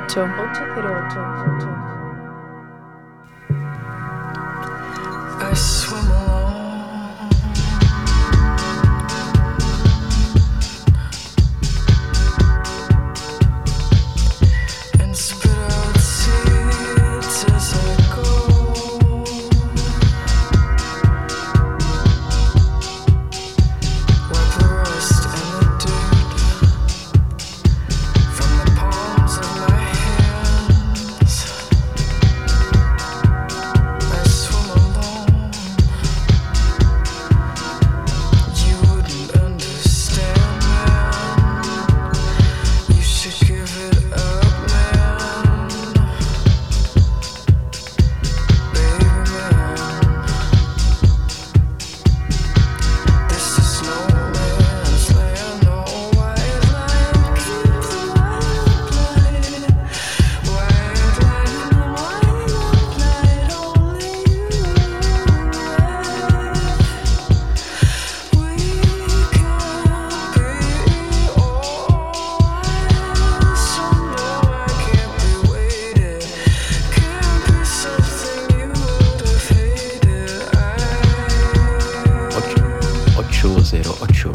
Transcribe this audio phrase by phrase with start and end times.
[0.00, 0.95] 808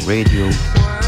[0.06, 1.01] Radio.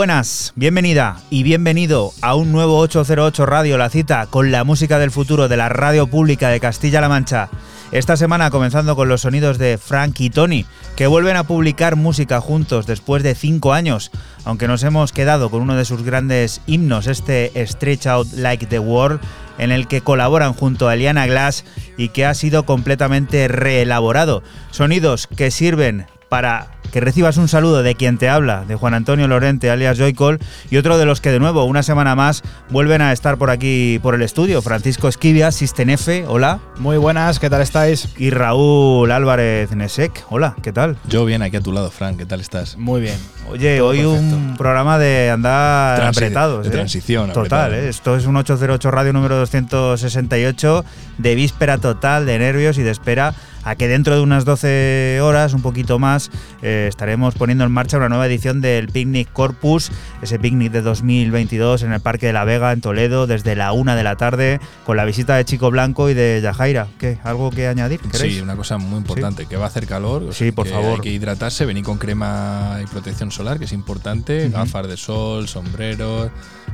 [0.00, 5.10] Buenas, bienvenida y bienvenido a un nuevo 808 Radio, la cita con la música del
[5.10, 7.50] futuro de la radio pública de Castilla-La Mancha.
[7.92, 10.64] Esta semana comenzando con los sonidos de Frank y Tony,
[10.96, 14.10] que vuelven a publicar música juntos después de cinco años,
[14.46, 18.78] aunque nos hemos quedado con uno de sus grandes himnos, este Stretch Out Like the
[18.78, 19.20] World,
[19.58, 21.66] en el que colaboran junto a Eliana Glass
[21.98, 24.42] y que ha sido completamente reelaborado.
[24.70, 29.28] Sonidos que sirven para que recibas un saludo de quien te habla, de Juan Antonio
[29.28, 30.38] Lorente, alias Joycol,
[30.70, 33.98] y otro de los que de nuevo, una semana más, vuelven a estar por aquí,
[34.02, 34.62] por el estudio.
[34.62, 36.60] Francisco Esquivia, Sistenefe, hola.
[36.78, 38.08] Muy buenas, ¿qué tal estáis?
[38.16, 40.96] Y Raúl Álvarez Nesek, hola, ¿qué tal?
[41.08, 42.76] Yo bien, aquí a tu lado, Frank, ¿qué tal estás?
[42.76, 43.18] Muy bien.
[43.48, 46.62] Oye, hoy un programa de andar apretados.
[46.62, 46.72] De ¿eh?
[46.72, 47.32] transición.
[47.32, 47.88] Total, ¿eh?
[47.88, 50.84] esto es un 808 Radio número 268
[51.18, 53.34] de víspera total, de nervios y de espera
[53.64, 56.30] a que dentro de unas 12 horas, un poquito más,
[56.62, 59.90] eh, estaremos poniendo en marcha una nueva edición del Picnic Corpus,
[60.22, 63.96] ese picnic de 2022 en el Parque de la Vega, en Toledo, desde la una
[63.96, 66.88] de la tarde, con la visita de Chico Blanco y de Yajaira.
[66.98, 67.18] ¿Qué?
[67.24, 68.00] ¿Algo que añadir?
[68.12, 70.32] Sí, una cosa muy importante, que va a hacer calor.
[70.32, 70.94] sí, por favor.
[70.94, 75.48] Hay que hidratarse, venir con crema y protección solar, que es importante, gafas de sol,
[75.48, 76.30] sombreros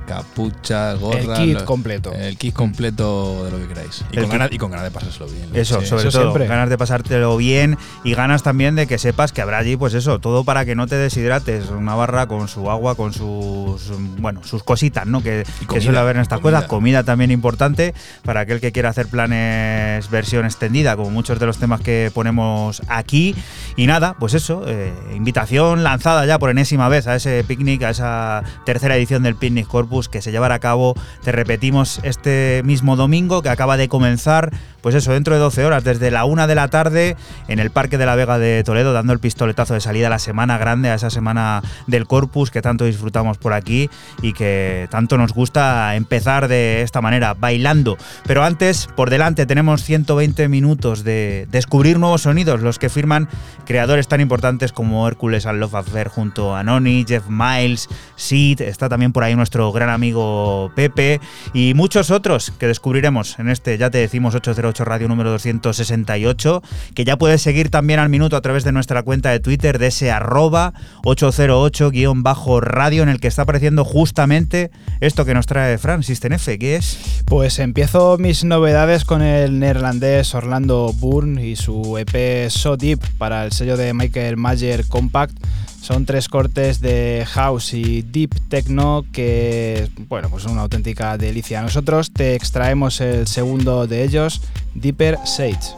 [0.06, 1.42] capucha, gorra.
[1.42, 2.12] El kit completo.
[2.12, 4.04] El kit completo de lo que queráis.
[4.10, 5.50] Y, con ganas, y con ganas, de pasárselo bien.
[5.54, 9.58] Eso, sobre todo, ganas de pasártelo bien y ganas también de que sepas que habrá
[9.58, 11.68] allí, pues eso, todo para que no te deshidrates.
[11.70, 15.22] Una barra con su agua, con sus, bueno, sus cositas, ¿no?
[15.22, 15.44] Que,
[15.80, 16.64] suele haber en estas cosas.
[16.64, 17.94] Comida también importante
[18.24, 22.82] para aquel que quiera hacer planes versión extendida, como muchos de los temas que ponemos
[22.88, 23.34] aquí.
[23.76, 27.90] Y nada, pues eso, eh, invitación lanzada ya por enésima vez a ese picnic, a
[27.90, 32.96] esa tercera edición del Picnic Corpus que se llevará a cabo, te repetimos, este mismo
[32.96, 34.52] domingo que acaba de comenzar,
[34.86, 37.16] pues eso, dentro de 12 horas, desde la una de la tarde
[37.48, 40.20] en el Parque de la Vega de Toledo, dando el pistoletazo de salida a la
[40.20, 43.90] semana grande, a esa semana del Corpus que tanto disfrutamos por aquí
[44.22, 47.96] y que tanto nos gusta empezar de esta manera, bailando.
[48.28, 53.28] Pero antes, por delante, tenemos 120 minutos de descubrir nuevos sonidos, los que firman
[53.64, 58.88] creadores tan importantes como Hércules and Love Affair junto a Noni, Jeff Miles, Sid, está
[58.88, 61.20] también por ahí nuestro gran amigo Pepe
[61.52, 66.62] y muchos otros que descubriremos en este, ya te decimos, 808 Radio número 268,
[66.94, 69.88] que ya puedes seguir también al minuto a través de nuestra cuenta de Twitter de
[69.88, 70.74] ese arroba
[71.04, 74.70] 808-radio en el que está apareciendo justamente
[75.00, 77.22] esto que nos trae Fran F, ¿qué es?
[77.26, 83.44] Pues empiezo mis novedades con el neerlandés Orlando Bourne y su EP So Deep para
[83.44, 85.36] el sello de Michael Mayer Compact
[85.86, 91.62] son tres cortes de house y deep techno que, bueno, pues son una auténtica delicia.
[91.62, 94.42] Nosotros te extraemos el segundo de ellos,
[94.74, 95.76] Deeper Sage.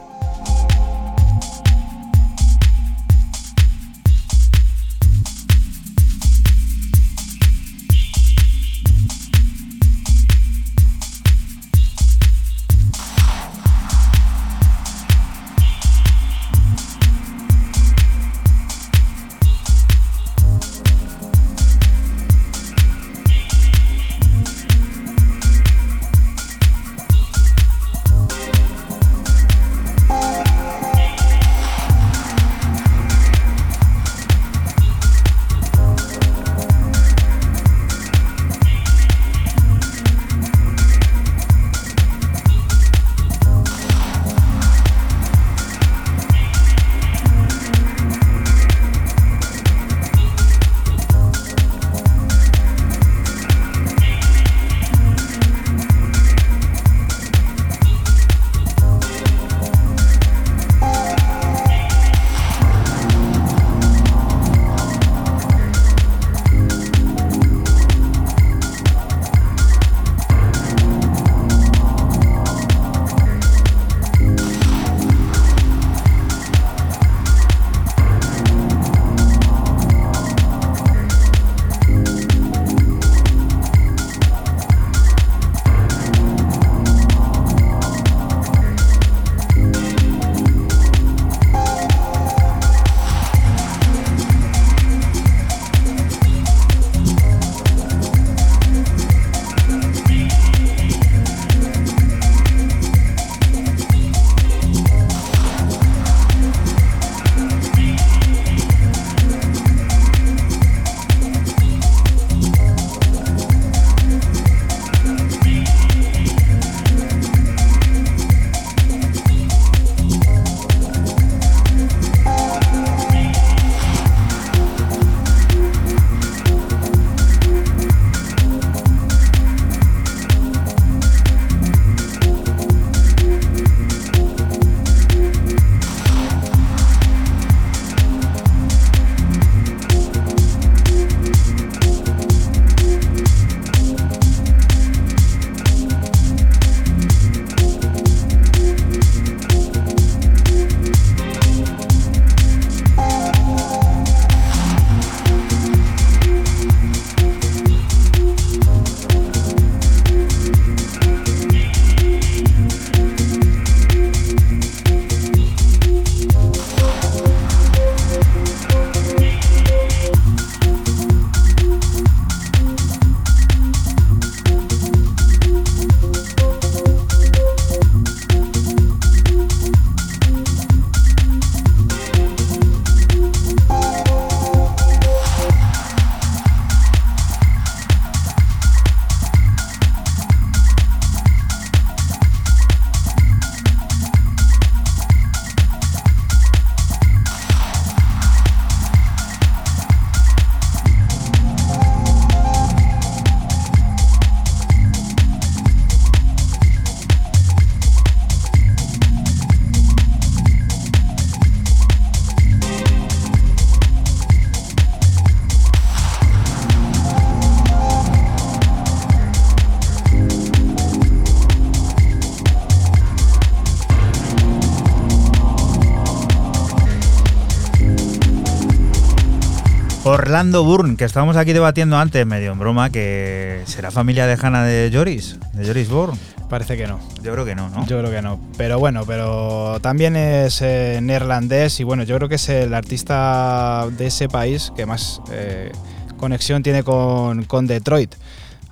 [230.39, 234.89] Orlando Burn, que estábamos aquí debatiendo antes, medio en broma, que será familia lejana de
[234.95, 236.17] Joris, de Joris Bourne.
[236.49, 237.01] Parece que no.
[237.25, 237.85] Yo creo que no, ¿no?
[237.89, 238.39] Yo creo que no.
[238.57, 243.89] Pero bueno, pero también es eh, neerlandés y bueno, yo creo que es el artista
[243.91, 245.73] de ese país que más eh,
[246.17, 248.15] conexión tiene con, con Detroit.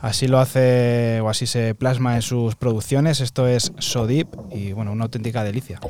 [0.06, 3.20] Así lo hace o así se plasma en sus producciones.
[3.20, 5.80] Esto es So Deep y bueno, una auténtica delicia.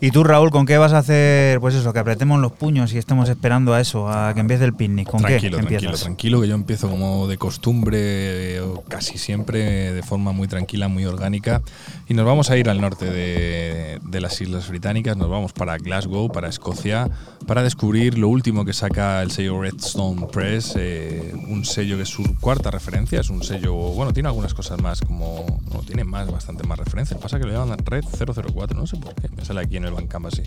[0.00, 1.60] ¿Y tú, Raúl, con qué vas a hacer?
[1.60, 4.72] Pues eso, que apretemos los puños y estemos esperando a eso, a que empiece el
[4.72, 5.10] picnic.
[5.10, 6.00] ¿Con tranquilo, qué tranquilo, empiezas?
[6.04, 11.60] tranquilo, que yo empiezo como de costumbre, casi siempre de forma muy tranquila, muy orgánica.
[12.08, 15.76] Y nos vamos a ir al norte de, de las Islas Británicas, nos vamos para
[15.76, 17.10] Glasgow, para Escocia,
[17.46, 22.08] para descubrir lo último que saca el sello Redstone Press, eh, un sello que es
[22.08, 26.30] su cuarta referencia, es un sello, bueno, tiene algunas cosas más, como, no, tiene más,
[26.30, 27.20] bastante más referencias.
[27.20, 29.92] Pasa que lo llaman Red 004, no sé por qué, me sale aquí en el
[29.92, 30.42] Bandcamp así.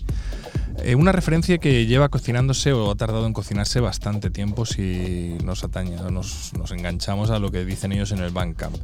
[0.80, 5.64] Eh, una referencia que lleva cocinándose o ha tardado en cocinarse bastante tiempo si nos
[5.64, 8.76] atañe, nos, nos enganchamos a lo que dicen ellos en el Bandcamp.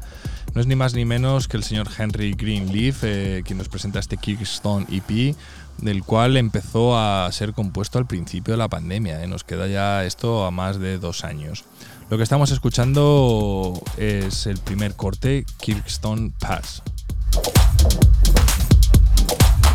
[0.53, 3.99] No es ni más ni menos que el señor Henry Greenleaf eh, quien nos presenta
[3.99, 5.35] este Kickstone EP,
[5.79, 9.21] del cual empezó a ser compuesto al principio de la pandemia.
[9.23, 9.27] eh.
[9.27, 11.65] Nos queda ya esto a más de dos años.
[12.09, 16.83] Lo que estamos escuchando es el primer corte, Kirkstone Pass.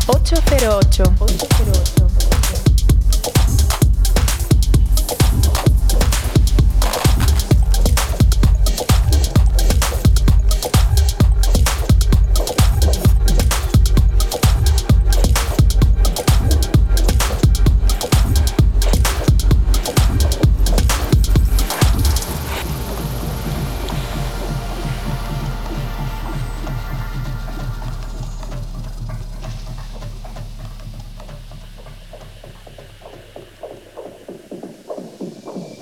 [0.07, 1.03] 808.
[1.19, 2.30] 808.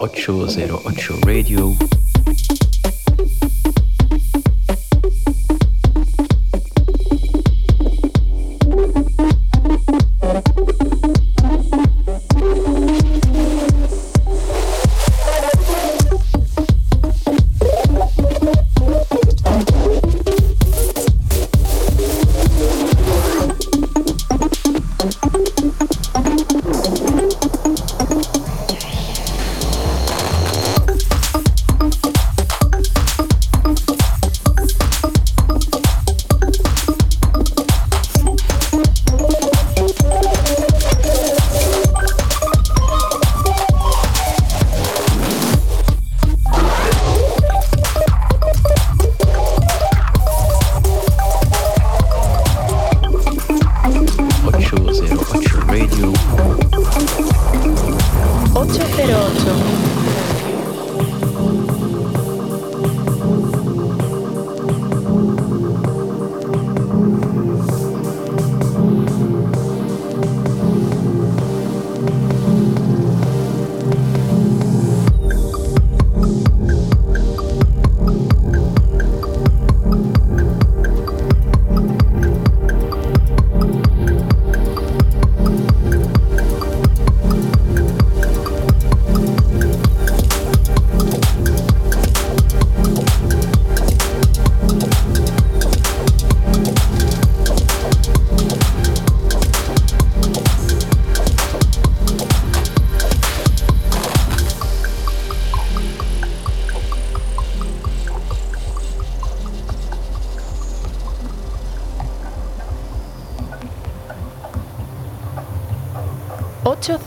[0.02, 1.76] Ocho zero ocho Radio.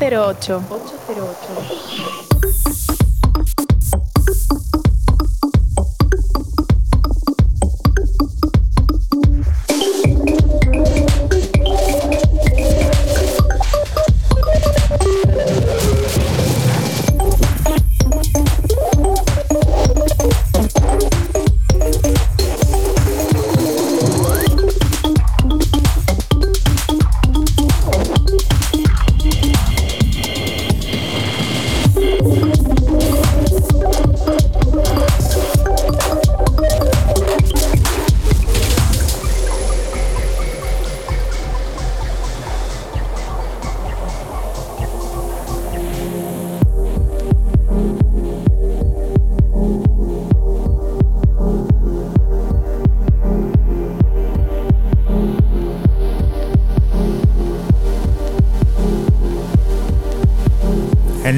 [0.02, 1.81] 808.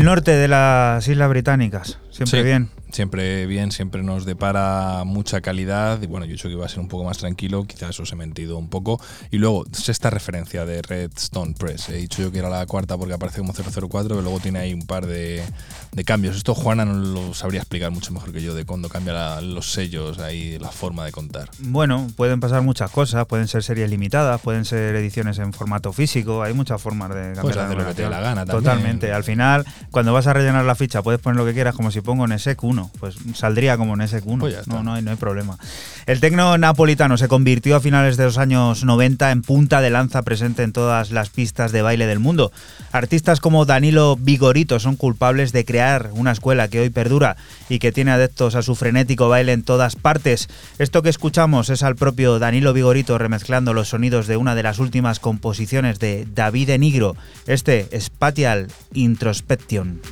[0.05, 2.45] El norte de las Islas Británicas, siempre Sí.
[2.45, 2.69] bien.
[2.93, 6.01] Siempre bien, siempre nos depara mucha calidad.
[6.01, 8.13] Y bueno, yo he dicho que iba a ser un poco más tranquilo, quizás os
[8.13, 9.01] he mentido un poco.
[9.33, 11.89] Y luego, esta referencia de Redstone Press.
[11.89, 14.73] He dicho yo que era la cuarta porque aparece como 004, pero luego tiene ahí
[14.75, 15.43] un par de,
[15.91, 16.37] de cambios.
[16.37, 19.73] Esto Juana no lo sabría explicar mucho mejor que yo de cuando cambia la- los
[19.73, 21.49] sellos, ahí la forma de contar.
[21.59, 26.45] Bueno, pueden pasar muchas cosas, pueden ser series limitadas, pueden ser ediciones en formato físico,
[26.45, 28.63] hay muchas formas de cambiar la hacer lo que te la gana también.
[28.63, 29.13] Totalmente.
[29.13, 29.65] Al final,
[29.95, 32.63] cuando vas a rellenar la ficha, puedes poner lo que quieras, como si pongo Nesek
[32.63, 34.41] 1, pues saldría como Nesek 1.
[34.41, 35.57] Pues no, no, hay, no hay problema.
[36.07, 40.21] El tecno napolitano se convirtió a finales de los años 90 en punta de lanza
[40.21, 42.53] presente en todas las pistas de baile del mundo.
[42.93, 47.37] Artistas como Danilo Vigorito son culpables de crear una escuela que hoy perdura
[47.71, 50.51] y que tiene adeptos a su frenético baile en todas partes.
[50.79, 54.81] Esto que escuchamos es al propio Danilo Vigorito remezclando los sonidos de una de las
[54.81, 60.03] últimas composiciones de David Enigro, este Spatial Introspection.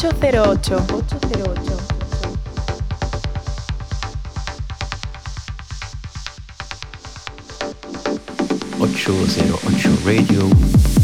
[0.00, 0.76] Ocho cero ocho.
[0.94, 1.76] Ocho cero ocho.
[8.78, 10.97] Ocho cero ocho Radio.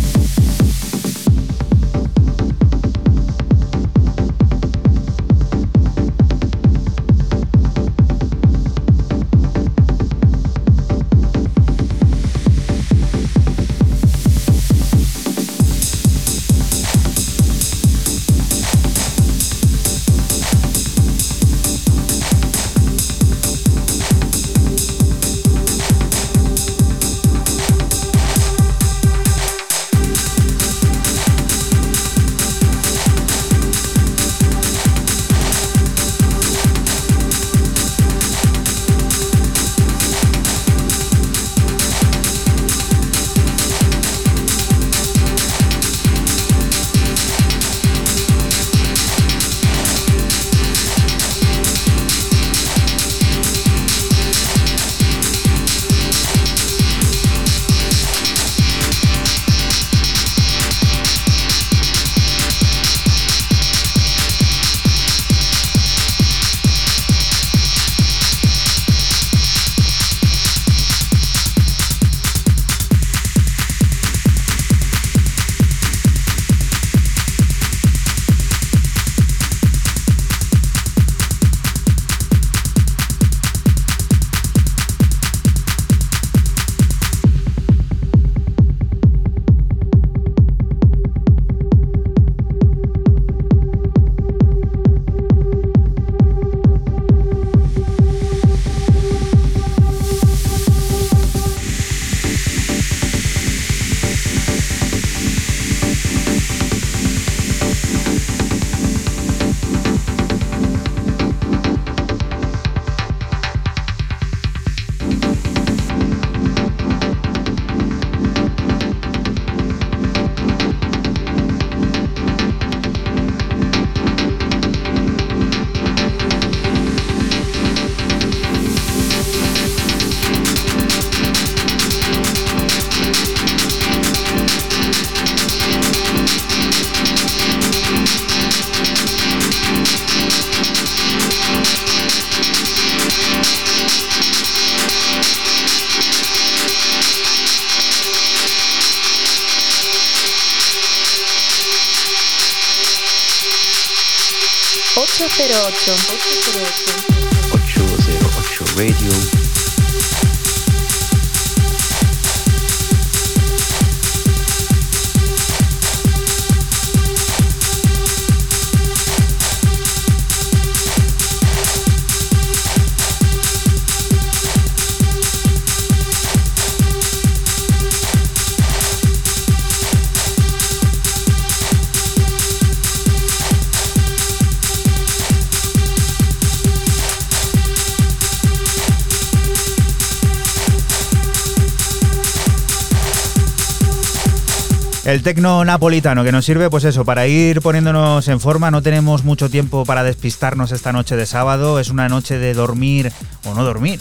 [195.14, 198.72] El tecno napolitano que nos sirve, pues eso, para ir poniéndonos en forma.
[198.72, 201.79] No tenemos mucho tiempo para despistarnos esta noche de sábado.
[201.79, 203.12] Es una noche de dormir
[203.44, 204.00] o no dormir.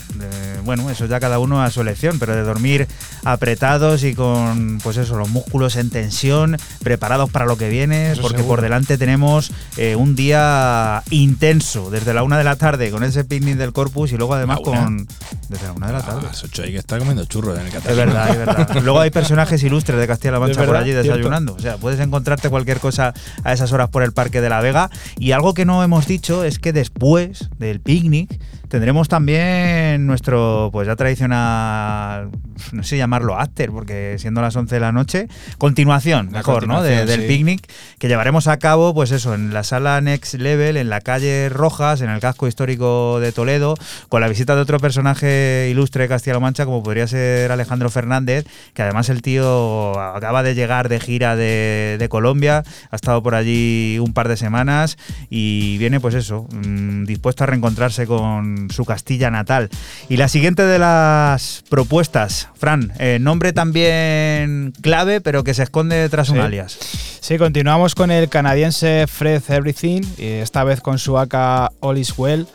[0.66, 2.88] bueno, eso ya cada uno a su elección, pero de dormir
[3.26, 8.22] apretados y con, pues eso, los músculos en tensión, preparados para lo que viene, Eso
[8.22, 8.56] porque seguro.
[8.56, 13.24] por delante tenemos eh, un día intenso, desde la una de la tarde con ese
[13.24, 15.08] picnic del Corpus y luego además con...
[15.50, 16.22] Desde la una de la A tarde.
[16.24, 18.06] las 8 hay que estar comiendo churros en el Es Catalina.
[18.06, 18.70] verdad, es verdad.
[18.84, 21.10] Luego hay personajes ilustres de Castilla-La Mancha Es por allí cierto.
[21.10, 21.54] desayunando.
[21.54, 24.90] O sea, puedes encontrarte cualquier cosa a esas horas por el Parque de la Vega.
[25.18, 28.40] Y algo que no hemos dicho es que después del picnic
[28.74, 32.32] tendremos también nuestro, pues ya tradicional,
[32.72, 35.28] no sé llamarlo after, porque siendo las 11 de la noche,
[35.60, 36.82] continuación, La mejor, ¿no?
[36.82, 40.90] De- del picnic que llevaremos a cabo, pues eso, en la sala Next Level, en
[40.90, 43.76] la calle Rojas, en el casco histórico de Toledo,
[44.10, 48.44] con la visita de otro personaje ilustre de Castilla-La Mancha, como podría ser Alejandro Fernández,
[48.74, 53.36] que además el tío acaba de llegar de gira de, de Colombia, ha estado por
[53.36, 54.98] allí un par de semanas
[55.30, 59.70] y viene, pues eso, mm, dispuesto a reencontrarse con su Castilla natal.
[60.10, 66.10] Y la siguiente de las propuestas, Fran, eh, nombre también clave, pero que se esconde
[66.10, 66.78] tras un alias.
[67.22, 72.14] Sí, continuamos con el canadiense Fred Everything, y esta vez con su AK All Is
[72.18, 72.48] Well,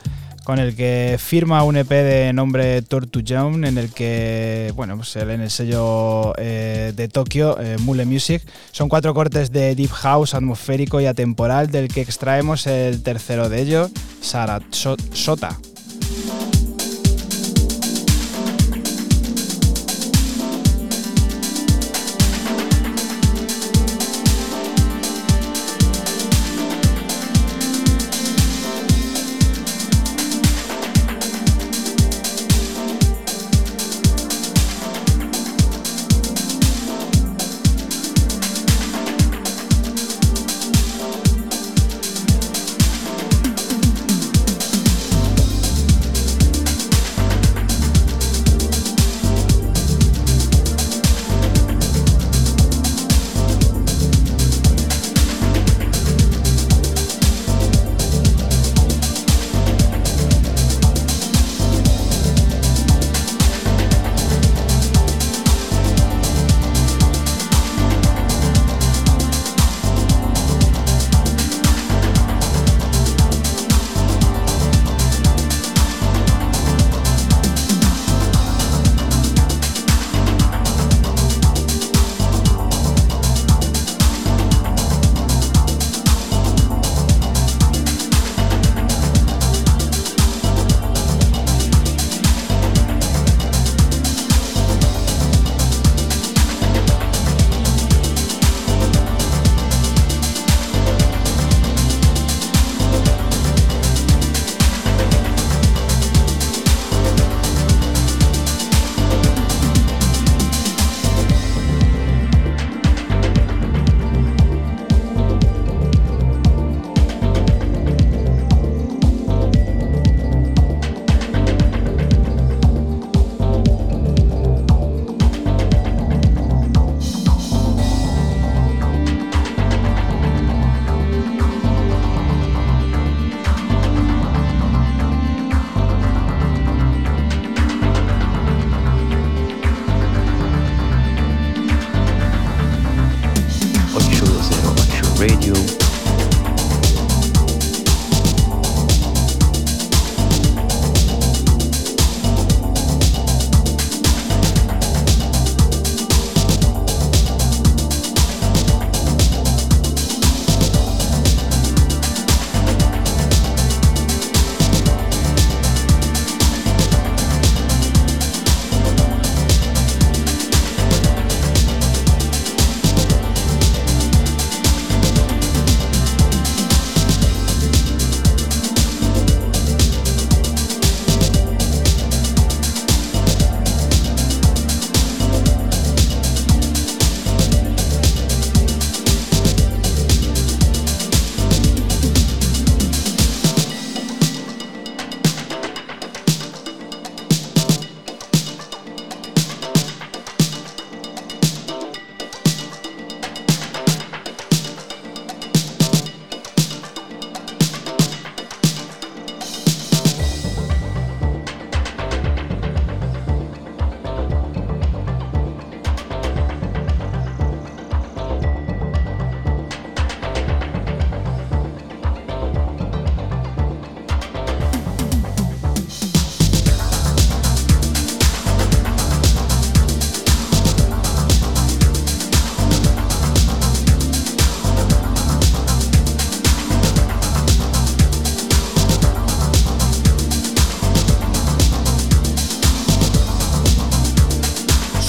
[0.49, 5.15] con el que firma un EP de nombre Tortu Young, en el que, bueno, pues
[5.17, 8.43] en el sello eh, de Tokio, eh, Mule Music,
[8.73, 13.61] son cuatro cortes de Deep House atmosférico y atemporal, del que extraemos el tercero de
[13.61, 13.91] ellos,
[14.23, 15.59] Sarasota.
[16.19, 16.48] you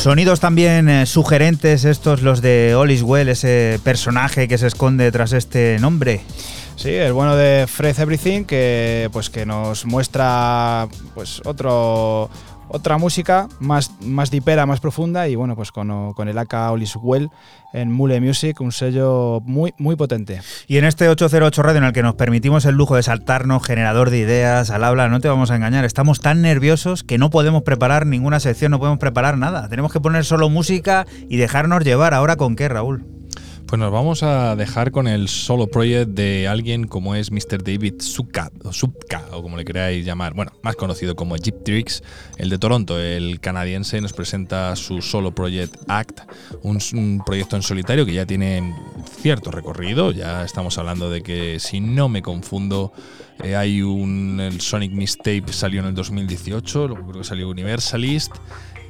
[0.09, 5.11] Sonidos también eh, sugerentes estos los de All is Well, ese personaje que se esconde
[5.11, 6.21] tras este nombre.
[6.77, 12.31] Sí, el bueno de Fred Everything que pues que nos muestra pues otro
[12.69, 16.81] otra música más, más dipera, más profunda y bueno, pues con, con el AK All
[16.81, 17.29] is Well
[17.73, 20.41] en Mule Music, un sello muy, muy potente.
[20.67, 24.09] Y en este 808 Radio en el que nos permitimos el lujo de saltarnos, generador
[24.09, 27.63] de ideas, al habla, no te vamos a engañar, estamos tan nerviosos que no podemos
[27.63, 29.67] preparar ninguna sección, no podemos preparar nada.
[29.69, 32.13] Tenemos que poner solo música y dejarnos llevar.
[32.13, 33.18] ¿Ahora con qué, Raúl?
[33.69, 37.63] Pues nos vamos a dejar con el solo project de alguien como es Mr.
[37.63, 42.01] David Subka, o Subka, o como le queráis llamar, bueno, más conocido como Jeep Tricks,
[42.39, 46.21] el de Toronto, el canadiense, nos presenta su solo project Act,
[46.63, 48.73] un, proyecto en solitario que ya tiene
[49.21, 52.91] cierto recorrido, ya estamos hablando de que, si no me confundo,
[53.43, 58.33] eh, hay un el Sonic Mistape salió en el 2018, luego creo que salió Universalist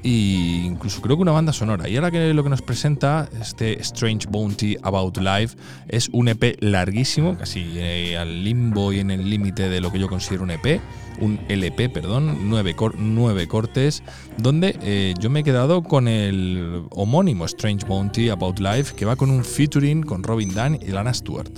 [0.04, 1.90] y incluso creo que una banda sonora.
[1.90, 5.58] Y ahora que lo que nos presenta este Strange Bounty About Life
[5.88, 10.00] es un EP larguísimo, casi eh, al limbo y en el límite de lo que
[10.00, 10.82] yo considero un EP,
[11.20, 14.04] un LP, perdón, nueve, nueve cortes,
[14.38, 19.16] donde eh, yo me he quedado con el homónimo Strange Bounty About Life, que va
[19.16, 21.52] con un featuring con Robin Dunn y Lana Stewart.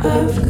[0.00, 0.47] I've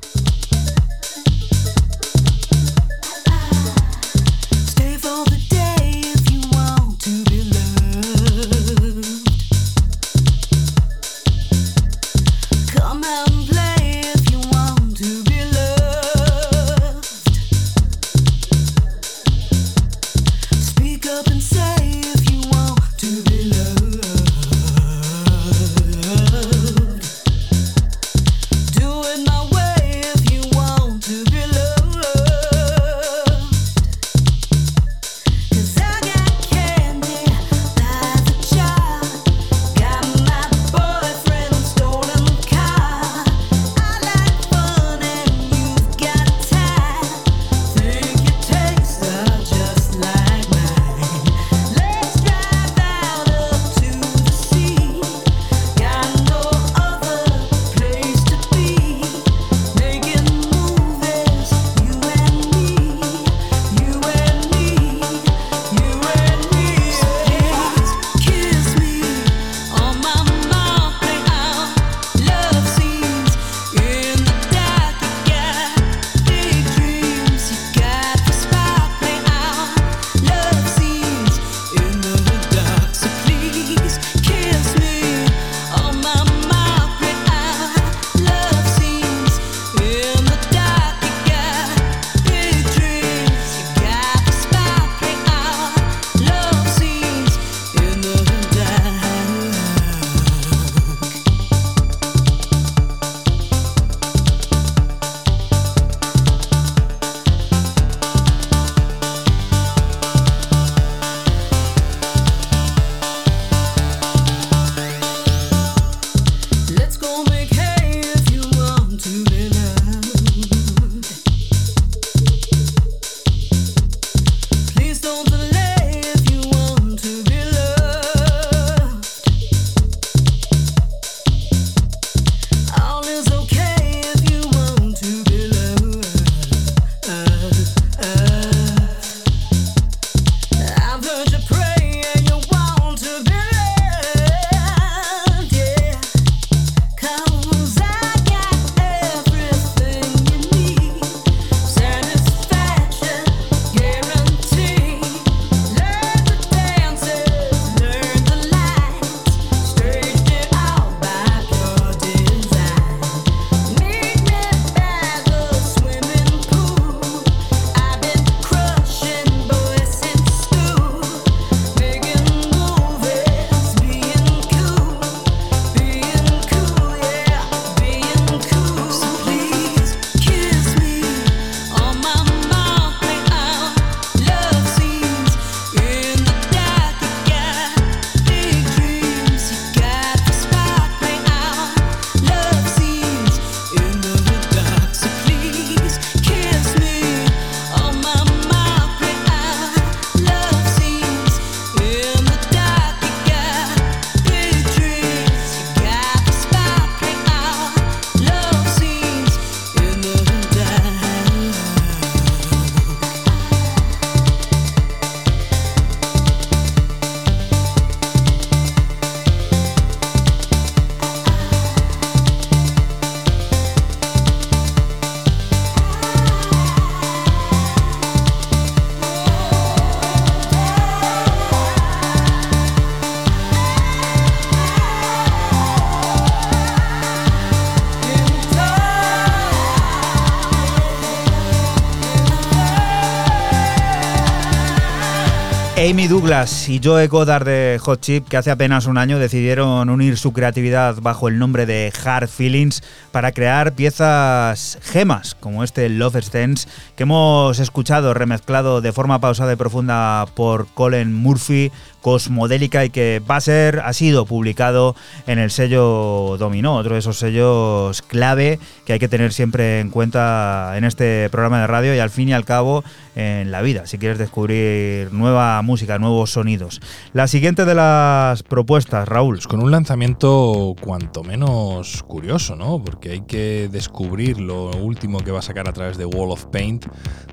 [246.30, 250.32] Douglas y Joe Goddard de Hot Chip, que hace apenas un año decidieron unir su
[250.32, 256.68] creatividad bajo el nombre de Hard Feelings para crear piezas gemas, como este Love Stance,
[256.94, 263.20] que hemos escuchado remezclado de forma pausada y profunda por Colin Murphy, cosmodélica y que
[263.28, 264.94] va a ser, ha sido publicado
[265.26, 269.90] en el sello Dominó, otro de esos sellos clave que hay que tener siempre en
[269.90, 272.84] cuenta en este programa de radio y al fin y al cabo
[273.16, 276.80] en la vida, si quieres descubrir nueva música, nuevos sonidos.
[277.12, 279.40] La siguiente de las propuestas, Raúl.
[279.40, 282.82] Pues con un lanzamiento cuanto menos curioso, ¿no?
[282.82, 286.44] Porque hay que descubrir lo último que va a sacar a través de Wall of
[286.46, 286.86] Paint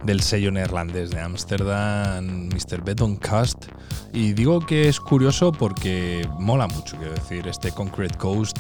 [0.03, 2.83] del sello neerlandés de Amsterdam, Mr.
[2.83, 3.65] Beton Cast.
[4.13, 8.57] Y digo que es curioso porque mola mucho, quiero decir, este Concrete Coast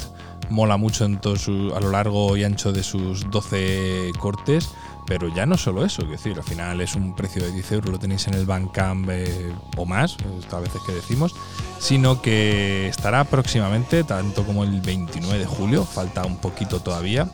[0.49, 4.69] mola mucho en todo su, a lo largo y ancho de sus 12 cortes
[5.07, 7.91] pero ya no solo eso, es decir, al final es un precio de 10 euros,
[7.91, 10.17] lo tenéis en el Bandcamp eh, o más,
[10.51, 11.33] a veces que decimos,
[11.79, 17.29] sino que estará próximamente, tanto como el 29 de julio, falta un poquito todavía.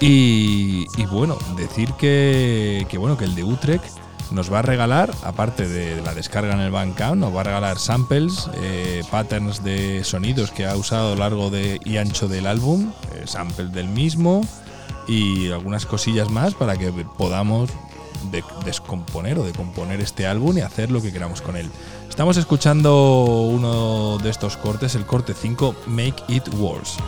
[0.00, 3.96] Y, bueno, decir que, bueno, que el de Utrecht
[4.30, 7.78] nos va a regalar, aparte de la descarga en el Bandcamp, nos va a regalar
[7.78, 12.46] samples, eh, patterns de sonidos que ha usado a lo largo de, y ancho del
[12.46, 14.42] álbum, eh, samples del mismo
[15.06, 17.70] y algunas cosillas más para que podamos
[18.64, 21.70] descomponer o decomponer este álbum y hacer lo que queramos con él.
[22.08, 26.98] Estamos escuchando uno de estos cortes, el corte 5, Make It Worse.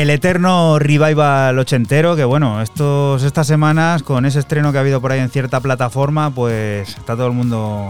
[0.00, 5.00] El eterno revival ochentero, que bueno, estos, estas semanas, con ese estreno que ha habido
[5.00, 7.88] por ahí en cierta plataforma, pues está todo el mundo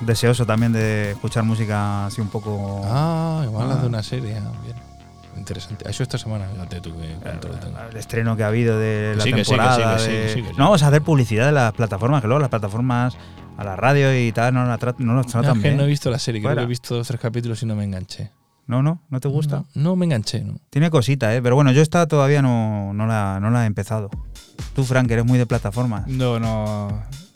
[0.00, 2.82] deseoso también de escuchar música así un poco...
[2.84, 3.76] Ah, igual ah.
[3.76, 4.76] de una serie, ah, bien.
[5.36, 5.90] Interesante.
[5.90, 7.16] Eso esta semana, fíjate tú que
[7.90, 9.98] El estreno que ha habido de la temporada.
[10.56, 13.16] no vamos a hacer publicidad de las plataformas, que luego las plataformas
[13.56, 15.76] a la radio y tal no, la no nos tratan no, bien.
[15.76, 17.74] no he visto la serie, creo que he visto dos o tres capítulos y no
[17.74, 18.30] me enganché.
[18.70, 19.02] ¿No, no?
[19.10, 19.64] ¿No te gusta?
[19.74, 20.60] No, me enganché, ¿no?
[20.70, 21.42] Tiene cosita, ¿eh?
[21.42, 24.10] Pero bueno, yo esta todavía no, no, la, no la he empezado.
[24.76, 26.06] Tú, Frank, eres muy de plataformas.
[26.06, 26.88] No, no,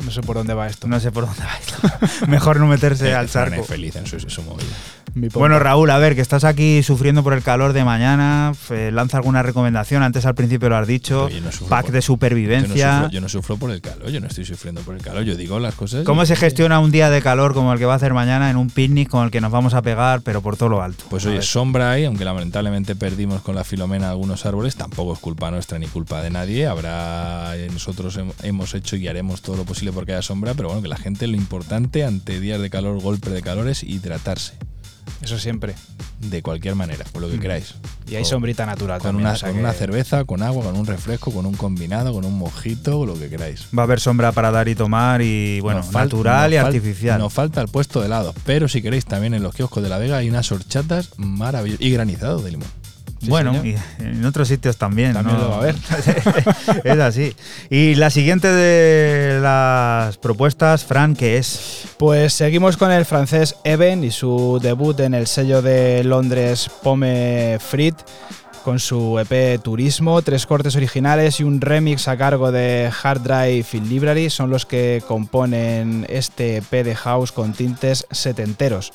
[0.04, 0.86] no sé por dónde va esto.
[0.86, 2.26] No sé por dónde va esto.
[2.28, 3.64] Mejor no meterse al charco.
[3.64, 4.64] feliz en su, su móvil.
[5.14, 9.18] Bueno, Raúl, a ver, que estás aquí sufriendo por el calor de mañana, eh, lanza
[9.18, 12.94] alguna recomendación, antes al principio lo has dicho, no pack por- de Yo no, supervivencia.
[12.96, 15.36] sufro, yo no sufro por el calor, yo no estoy sufriendo por el calor, yo
[15.36, 16.04] digo las cosas.
[16.04, 18.50] ¿Cómo y- se gestiona un día de calor como el que va a hacer mañana
[18.50, 21.04] en un picnic con el que nos vamos a pegar, pero por todo lo alto?
[21.10, 21.44] Pues A oye, ver.
[21.46, 25.86] sombra hay, aunque lamentablemente perdimos con la filomena algunos árboles, tampoco es culpa nuestra ni
[25.86, 26.66] culpa de nadie.
[26.66, 30.68] Habrá, eh, nosotros hem- hemos hecho y haremos todo lo posible porque haya sombra, pero
[30.70, 34.54] bueno, que la gente lo importante ante días de calor, golpe de calor es hidratarse,
[35.22, 35.74] Eso siempre.
[36.20, 37.74] de cualquier manera, por lo que queráis.
[38.08, 39.26] Y hay Con- sombrita natural Con, también.
[39.26, 42.12] una, o sea con que- una cerveza, con agua, con un refresco, con un combinado,
[42.14, 43.66] con un mojito, lo que queráis.
[43.76, 47.18] Va a haber sombra para dar y tomar y, bueno, Nos natural y artificial.
[47.18, 49.98] Nos falta el puesto de helado, pero si queréis también en los kioscos de la
[49.98, 52.68] Vega hay unas horchatas maravillosas y granizado de limón.
[53.24, 53.66] Sí, bueno, señor.
[53.66, 55.12] y en otros sitios también.
[55.12, 55.44] También ¿no?
[55.44, 55.74] lo va a haber.
[56.84, 57.34] es así.
[57.70, 64.04] Y la siguiente de las propuestas, Fran, que es Pues seguimos con el francés Eben
[64.04, 67.96] y su debut en el sello de Londres Pome Frit
[68.64, 73.62] con su EP Turismo, tres cortes originales y un remix a cargo de Hard Drive
[73.62, 78.92] Field Library son los que componen este EP de house con tintes setenteros.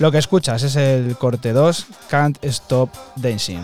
[0.00, 3.60] Lo que escuchas es el corte 2, Can't Stop Dancing.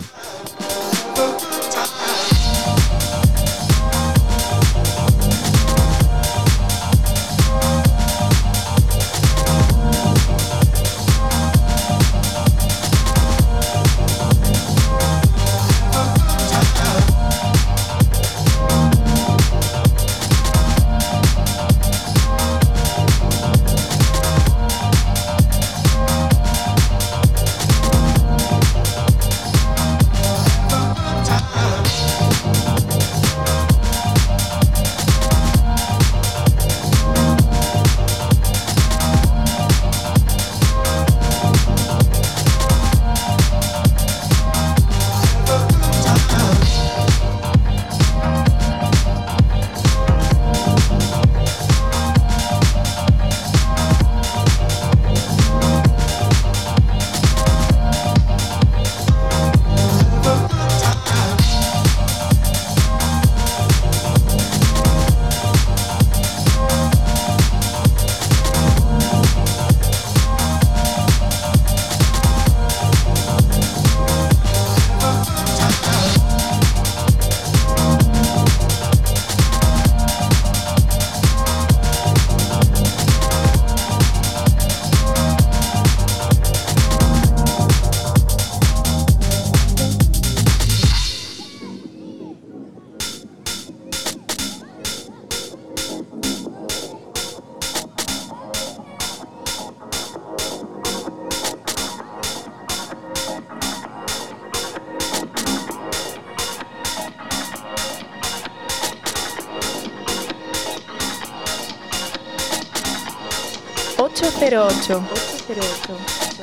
[114.87, 115.97] 808.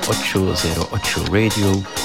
[0.07, 2.04] 808 Radio.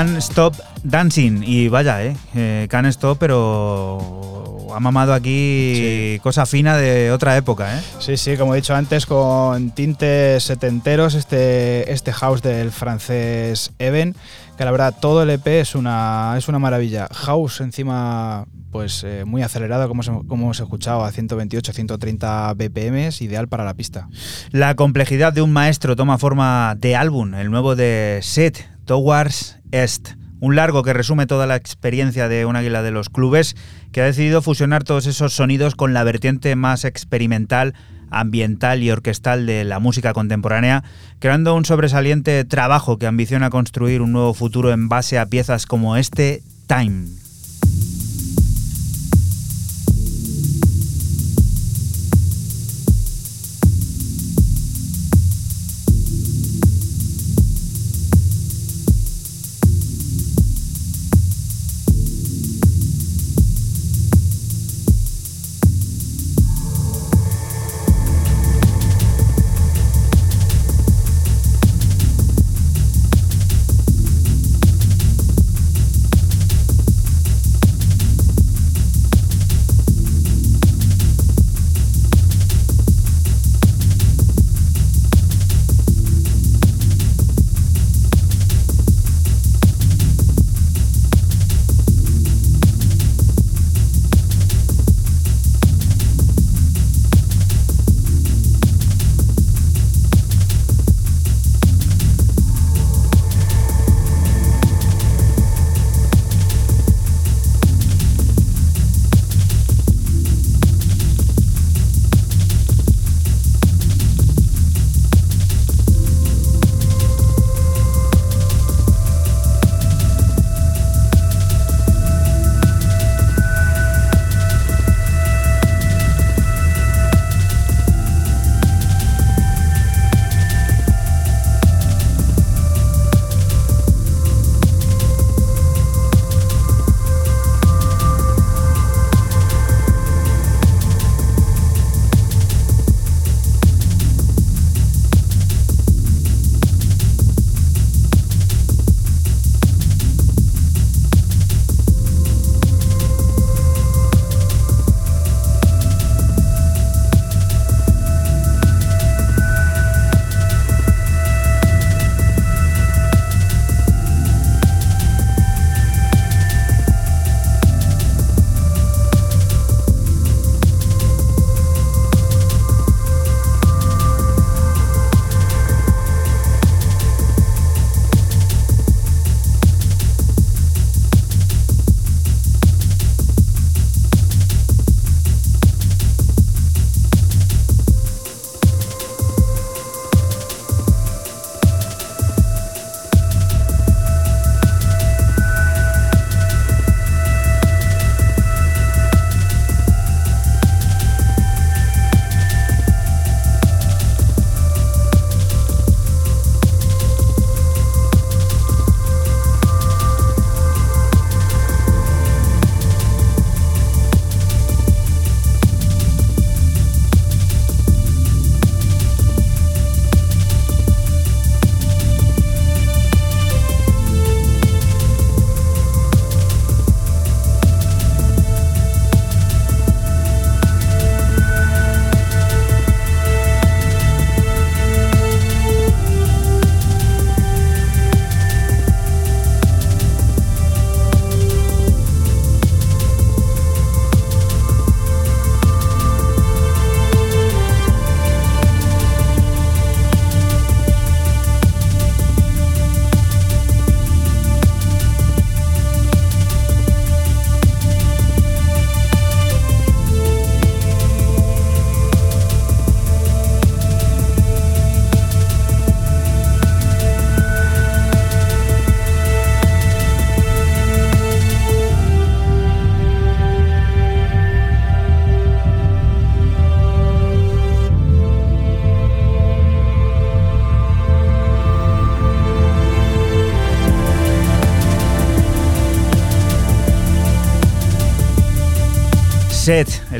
[0.00, 1.42] Can't Stop Dancing.
[1.44, 2.16] Y vaya, ¿eh?
[2.34, 7.82] eh Can't Stop, pero ha mamado aquí cosa fina de otra época, ¿eh?
[7.98, 14.16] Sí, sí, como he dicho antes, con tintes setenteros, este, este house del francés Even,
[14.56, 17.06] que la verdad todo el EP es una, es una maravilla.
[17.12, 23.10] House encima, pues eh, muy acelerado, como, se- como hemos escuchado, a 128, 130 BPM,
[23.20, 24.08] ideal para la pista.
[24.50, 30.16] La complejidad de un maestro toma forma de álbum, el nuevo de Set, Towards Est.
[30.40, 33.56] Un largo que resume toda la experiencia de un águila de los clubes
[33.92, 37.74] que ha decidido fusionar todos esos sonidos con la vertiente más experimental,
[38.10, 40.82] ambiental y orquestal de la música contemporánea,
[41.18, 45.96] creando un sobresaliente trabajo que ambiciona construir un nuevo futuro en base a piezas como
[45.96, 47.19] este Time.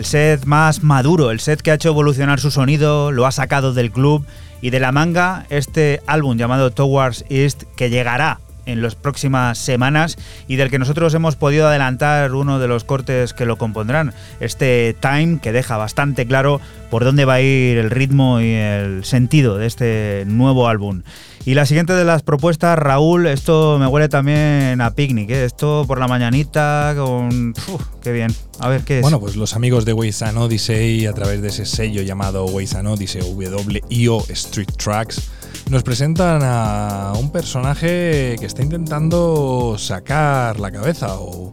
[0.00, 3.74] El set más maduro, el set que ha hecho evolucionar su sonido, lo ha sacado
[3.74, 4.24] del club
[4.62, 8.40] y de la manga este álbum llamado Towards East que llegará
[8.72, 10.16] en las próximas semanas
[10.48, 14.96] y del que nosotros hemos podido adelantar uno de los cortes que lo compondrán, este
[15.00, 16.60] Time que deja bastante claro
[16.90, 21.02] por dónde va a ir el ritmo y el sentido de este nuevo álbum.
[21.46, 25.44] Y la siguiente de las propuestas, Raúl, esto me huele también a picnic, ¿eh?
[25.46, 27.54] esto por la mañanita con...
[27.68, 28.34] Uf, qué bien.
[28.58, 29.02] A ver qué es.
[29.02, 32.76] Bueno, pues los amigos de Waze and Odyssey, a través de ese sello llamado Waze
[32.76, 35.30] and Odyssey, WIO Street Tracks,
[35.70, 41.52] nos presentan a un personaje que está intentando sacar la cabeza o,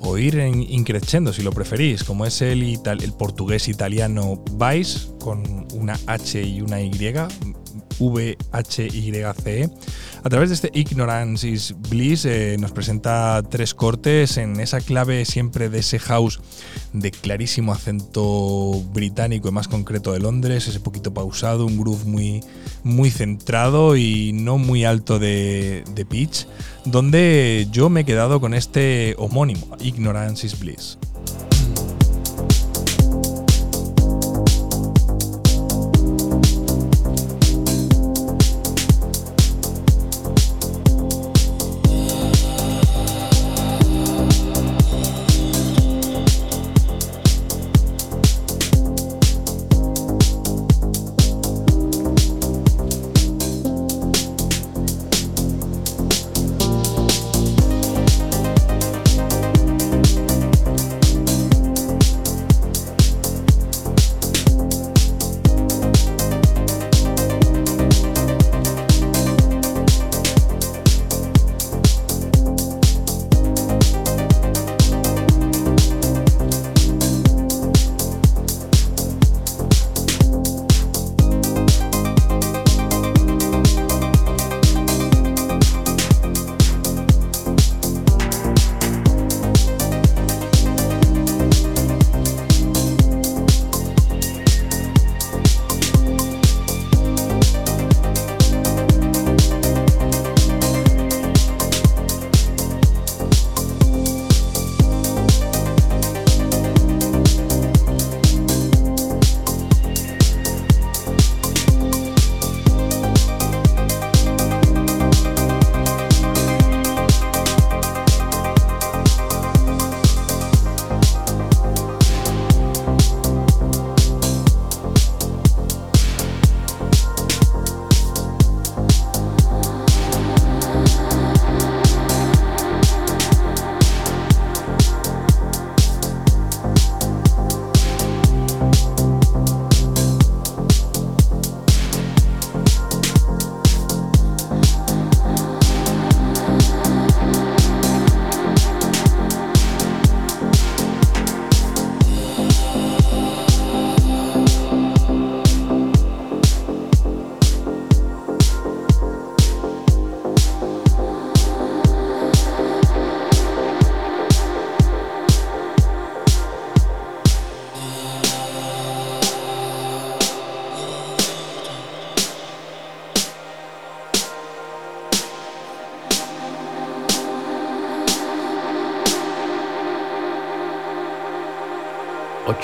[0.00, 2.78] o ir en, increciendo, si lo preferís, como es el,
[3.18, 6.90] portugués italiano Vice, con una H y una Y,
[7.98, 9.70] VHYCE.
[10.24, 15.24] A través de este Ignorance is Bliss eh, nos presenta tres cortes en esa clave
[15.24, 16.40] siempre de ese house
[16.92, 22.40] de clarísimo acento británico y más concreto de Londres, ese poquito pausado, un groove muy,
[22.82, 26.46] muy centrado y no muy alto de pitch,
[26.84, 30.98] donde yo me he quedado con este homónimo, Ignorance is Bliss.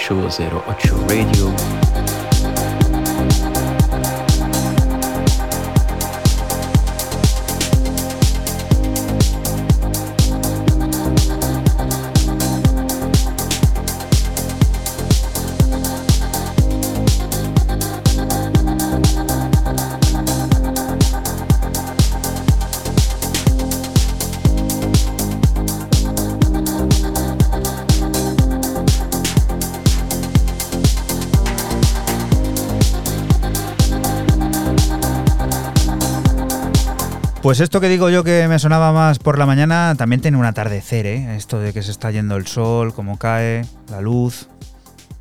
[0.04, 1.73] Ocho zero ocho Radio.
[37.44, 40.46] Pues esto que digo yo que me sonaba más por la mañana también tiene un
[40.46, 41.36] atardecer, ¿eh?
[41.36, 44.48] Esto de que se está yendo el sol, cómo cae, la luz.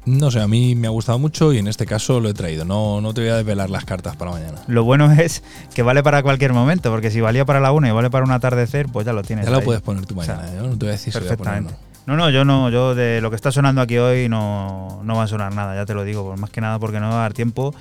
[0.05, 2.63] No sé, a mí me ha gustado mucho y en este caso lo he traído.
[2.63, 4.61] No, no te voy a desvelar las cartas para mañana.
[4.67, 5.43] Lo bueno es
[5.75, 8.31] que vale para cualquier momento, porque si valía para la una y vale para un
[8.31, 9.43] atardecer, pues ya lo tienes.
[9.43, 9.65] Ya lo ahí.
[9.65, 10.55] puedes poner tú O sea, mañana.
[10.55, 11.73] yo no te voy a decir si voy a Perfectamente.
[12.05, 15.23] No, no, yo no, yo de lo que está sonando aquí hoy no, no va
[15.23, 17.33] a sonar nada, ya te lo digo, más que nada porque no va a dar
[17.33, 17.73] tiempo,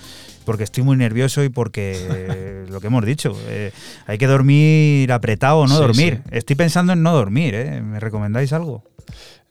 [0.45, 3.73] porque estoy muy nervioso y porque lo que hemos dicho, eh,
[4.07, 6.23] hay que dormir apretado o no Sí, dormir.
[6.25, 6.31] sí.
[6.37, 7.81] Estoy pensando en no dormir, ¿eh?
[7.81, 8.85] ¿Me recomendáis algo?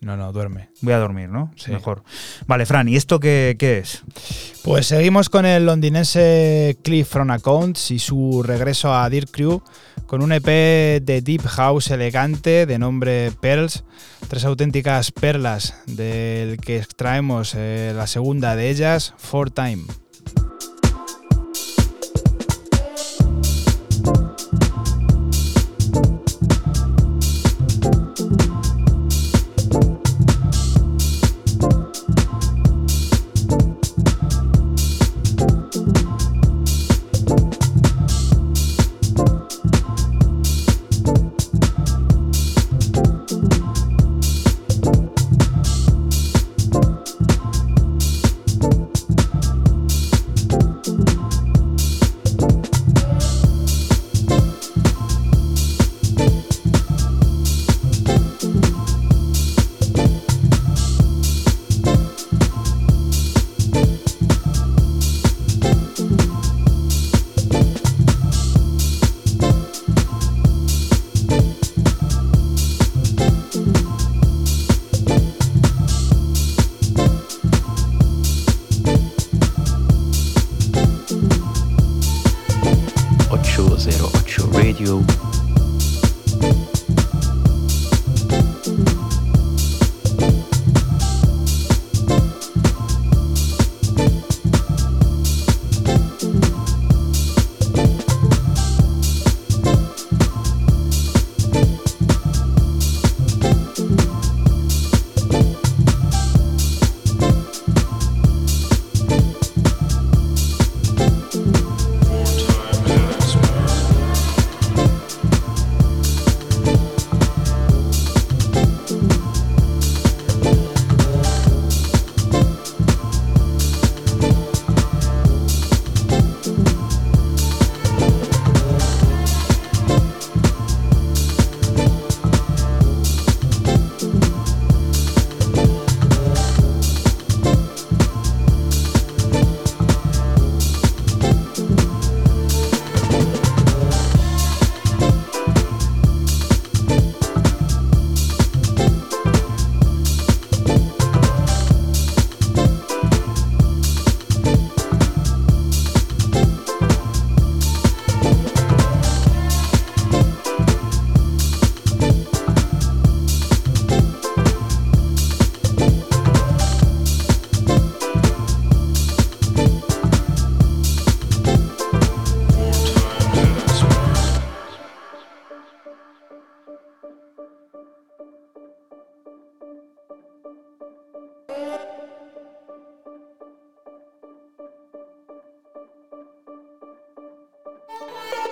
[0.02, 0.70] No, no, duerme.
[0.82, 1.52] Voy a dormir, ¿no?
[1.56, 1.70] Sí.
[1.72, 2.04] Mejor.
[2.48, 4.02] Vale, Fran, ¿y esto qué, qué es?
[4.64, 9.62] Pues seguimos con el londinense Cliff from Accounts y su regreso a Dear Crew
[10.08, 13.84] con un EP de Deep House elegante de nombre Pearls,
[14.28, 19.84] tres auténticas perlas del que extraemos eh, la segunda de ellas, For Time.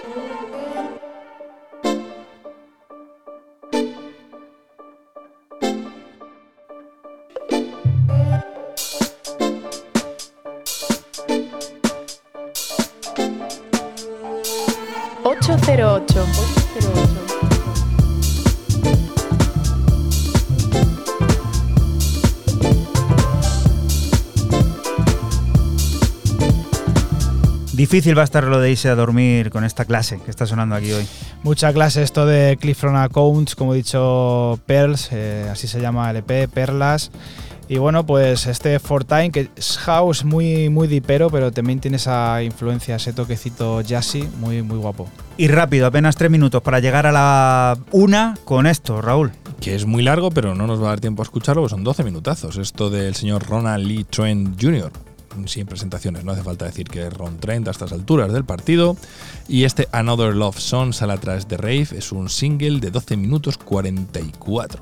[0.10, 0.39] Ocho
[27.90, 30.76] Difícil va a estar lo de irse a dormir con esta clase que está sonando
[30.76, 31.08] aquí hoy.
[31.42, 36.12] Mucha clase esto de Cliff from Accounts, como he dicho, Pearls, eh, así se llama
[36.12, 37.10] el EP, Perlas.
[37.68, 42.44] Y bueno, pues este Fortime, que es house muy, muy dipero, pero también tiene esa
[42.44, 45.10] influencia, ese toquecito jazzy, muy, muy guapo.
[45.38, 49.32] Y rápido, apenas tres minutos para llegar a la una con esto, Raúl.
[49.60, 51.84] Que es muy largo, pero no nos va a dar tiempo a escucharlo, porque son
[51.84, 52.58] 12 minutazos.
[52.58, 54.92] Esto del señor Ronald Lee Trent Jr.,
[55.46, 58.98] sin presentaciones, no hace falta decir que es Ron Trent a estas alturas del partido.
[59.48, 63.18] Y este Another Love Song sale a través de Rave, es un single de 12
[63.18, 64.82] minutos 44.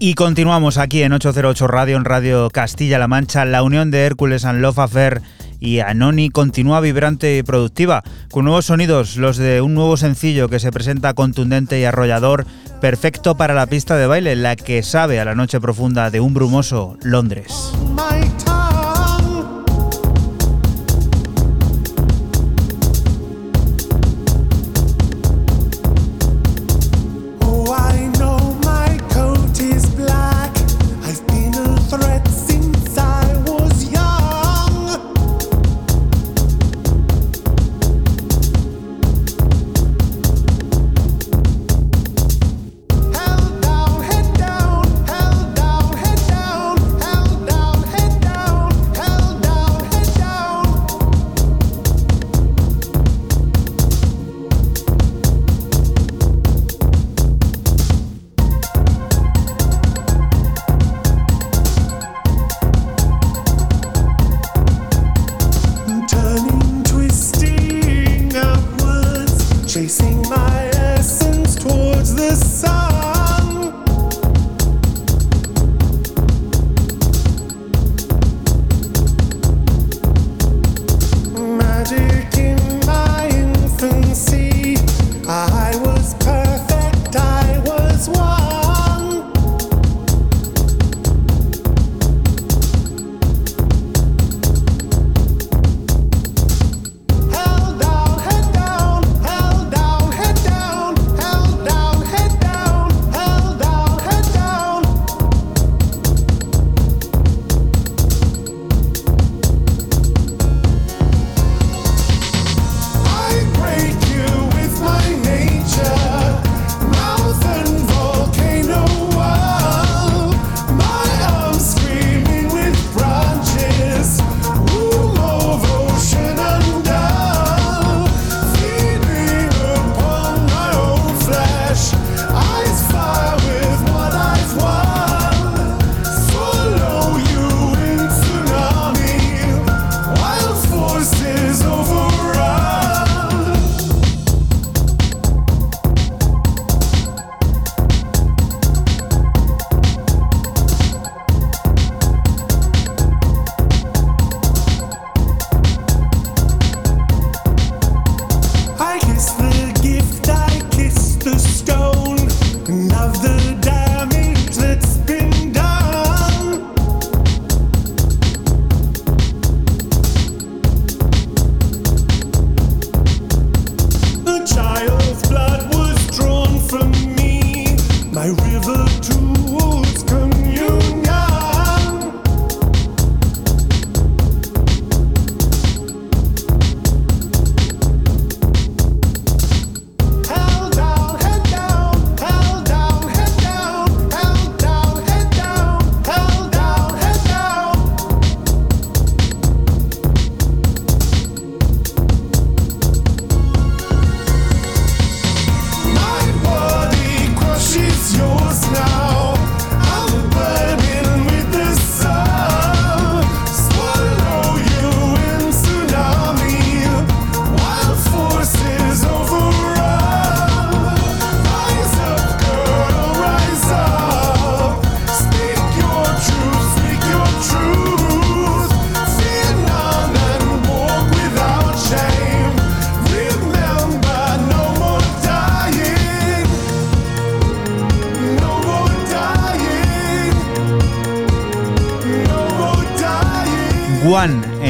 [0.00, 3.44] Y continuamos aquí en 808 Radio, en Radio Castilla-La Mancha.
[3.44, 5.22] La unión de Hércules and Love Affair
[5.58, 10.60] y Anoni continúa vibrante y productiva, con nuevos sonidos, los de un nuevo sencillo que
[10.60, 12.46] se presenta contundente y arrollador,
[12.80, 16.32] perfecto para la pista de baile, la que sabe a la noche profunda de un
[16.32, 17.72] brumoso Londres.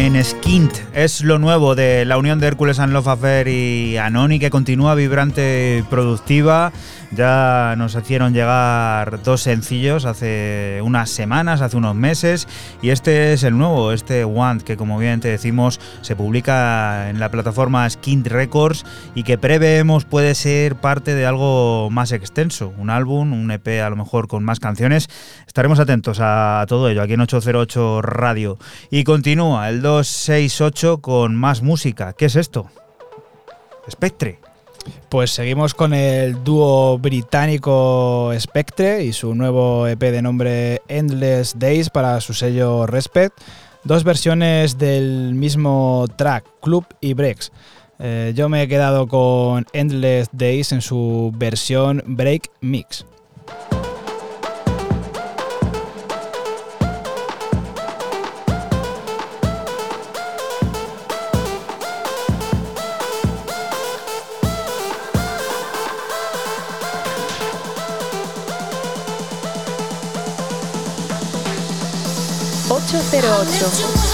[0.09, 4.39] En Skint es lo nuevo de la unión de Hércules and Love Affair y Anoni
[4.39, 6.73] que continúa vibrante y productiva.
[7.11, 12.47] Ya nos hicieron llegar dos sencillos hace unas semanas, hace unos meses,
[12.83, 17.19] y este es el nuevo, este One, que como bien te decimos, se publica en
[17.19, 18.85] la plataforma Skint Records
[19.15, 23.89] y que preveemos puede ser parte de algo más extenso, un álbum, un EP a
[23.89, 25.09] lo mejor con más canciones.
[25.47, 28.59] Estaremos atentos a todo ello aquí en 808 Radio.
[28.91, 32.13] Y continúa el 268 con más música.
[32.13, 32.69] ¿Qué es esto?
[33.91, 34.41] Spectre.
[35.09, 41.91] Pues seguimos con el dúo británico Spectre y su nuevo EP de nombre Endless Days
[41.91, 43.39] para su sello Respect.
[43.85, 47.53] Dos versiones del mismo track, Club y Breaks.
[48.01, 53.05] Eh, yo me he quedado con Endless Days en su versión Break Mix.
[73.29, 74.08] 8.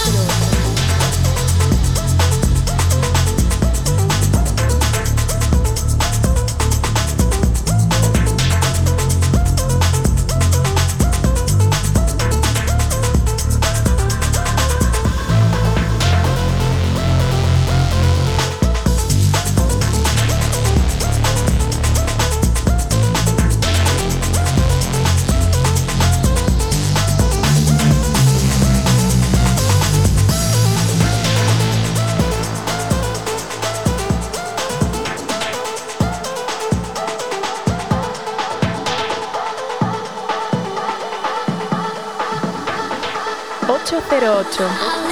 [44.44, 44.94] 808.
[44.94, 45.03] Pues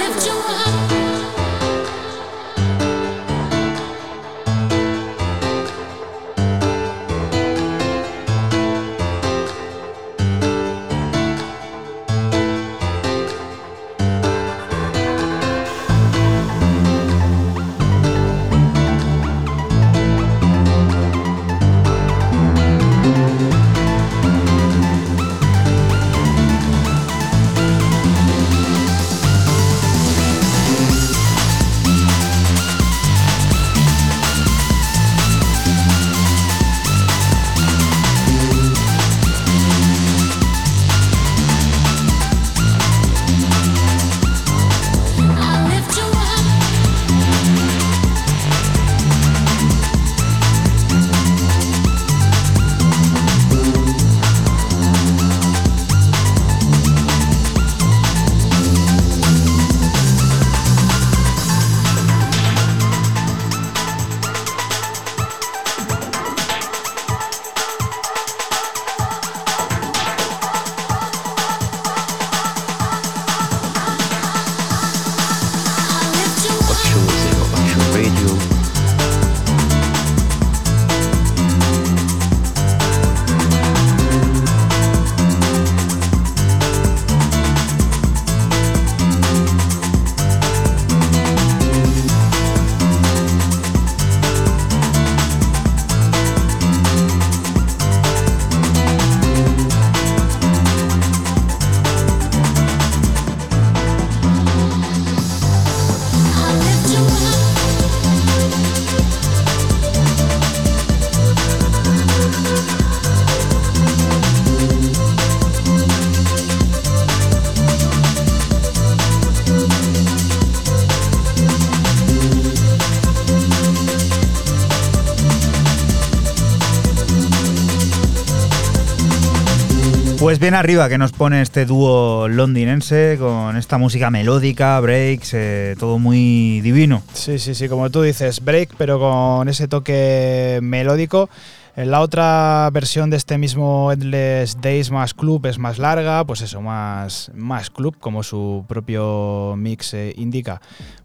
[130.43, 135.99] bien arriba que nos pone este dúo londinense con esta música melódica, breaks, eh, todo
[135.99, 137.01] muy divino.
[137.13, 141.29] Sí, sí, sí, como tú dices, break, pero con ese toque melódico.
[141.77, 146.59] La otra versión de este mismo Endless Days más club es más larga, pues eso,
[146.59, 150.59] más, más club, como su propio mix eh, indica.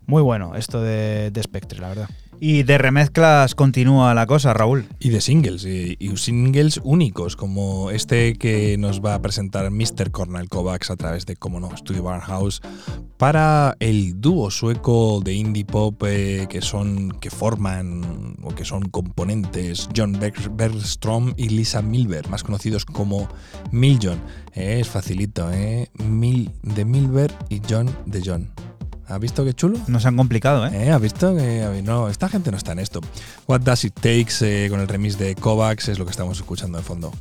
[0.07, 2.09] Muy bueno esto de, de Spectre, la verdad.
[2.41, 4.87] Y de remezclas continúa la cosa, Raúl.
[5.01, 10.11] Y de singles, y, singles únicos, como este que nos va a presentar Mr.
[10.11, 12.61] Cornel Kovacs a través de, como no, Studio Barnhouse,
[13.17, 18.89] para el dúo sueco de indie pop eh, que son, que forman o que son
[18.89, 20.19] componentes John
[20.53, 23.29] Bergstrom y Lisa Milber, más conocidos como
[23.73, 24.21] Miljon.
[24.55, 25.91] Eh, es facilito, ¿eh?
[25.95, 28.51] Mil de Milber y John de John.
[29.09, 29.79] ¿Has visto qué chulo?
[29.87, 30.87] No se han complicado, ¿eh?
[30.87, 30.91] ¿Eh?
[30.91, 33.01] ¿Has visto que no, esta gente no está en esto?
[33.47, 36.77] What Does It Takes eh, con el remix de Kovacs es lo que estamos escuchando
[36.77, 37.13] de fondo.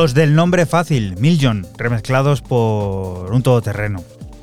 [0.00, 4.00] Los del nombre fácil, Miljon, remezclados por un todoterreno.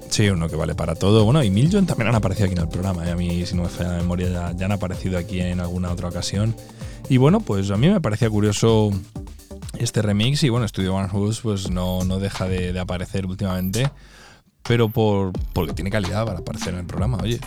[0.10, 1.23] Sí, uno que vale para todo.
[1.23, 3.07] Bueno, y Miljon también han aparecido aquí en el programa.
[3.07, 3.11] ¿eh?
[3.11, 5.94] A mí, si no me falla la memoria, ya, ya han aparecido aquí en alguna
[5.94, 6.53] otra ocasión.
[7.07, 8.91] Y bueno, pues a mí me parecía curioso
[9.80, 10.44] este remix.
[10.44, 13.90] Y bueno, Studio One House pues no, no deja de, de aparecer últimamente.
[14.64, 17.40] Pero por, porque tiene calidad para aparecer en el programa, oye.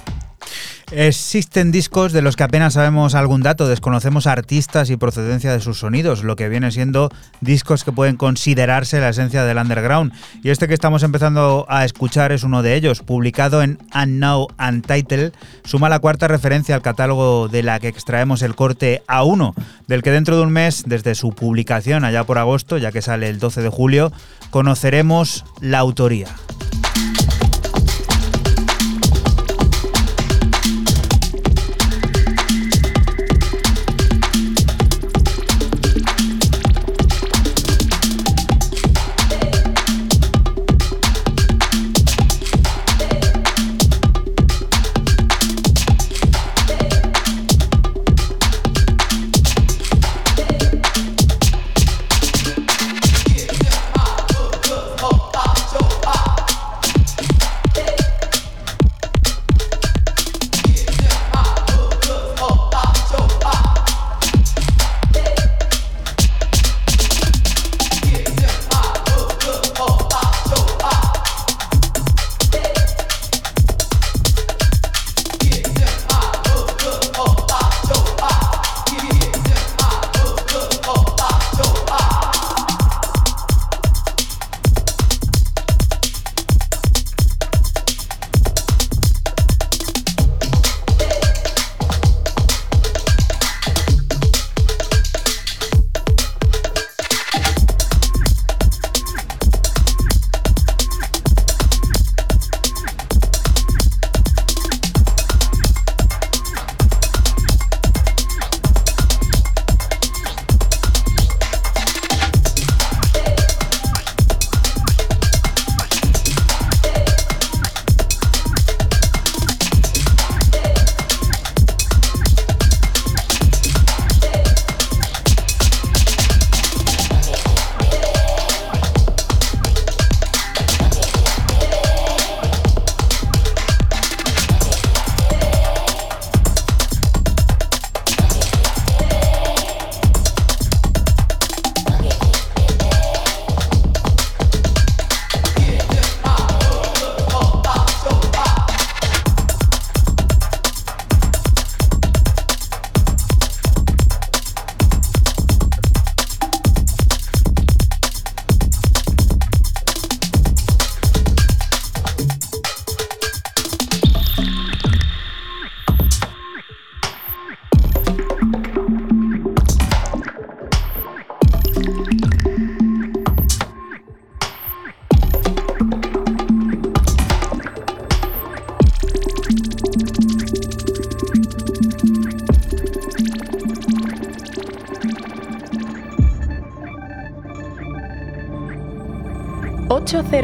[0.90, 5.80] Existen discos de los que apenas sabemos algún dato, desconocemos artistas y procedencia de sus
[5.80, 7.10] sonidos, lo que viene siendo
[7.42, 10.12] discos que pueden considerarse la esencia del underground.
[10.42, 15.32] Y este que estamos empezando a escuchar es uno de ellos, publicado en Unknown Untitled,
[15.64, 19.52] suma la cuarta referencia al catálogo de la que extraemos el corte A1,
[19.88, 23.28] del que dentro de un mes, desde su publicación allá por agosto, ya que sale
[23.28, 24.10] el 12 de julio,
[24.50, 26.28] conoceremos la autoría.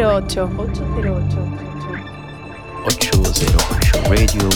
[0.04, 0.50] 808.
[0.58, 1.64] 808.
[2.84, 4.48] 808 Radio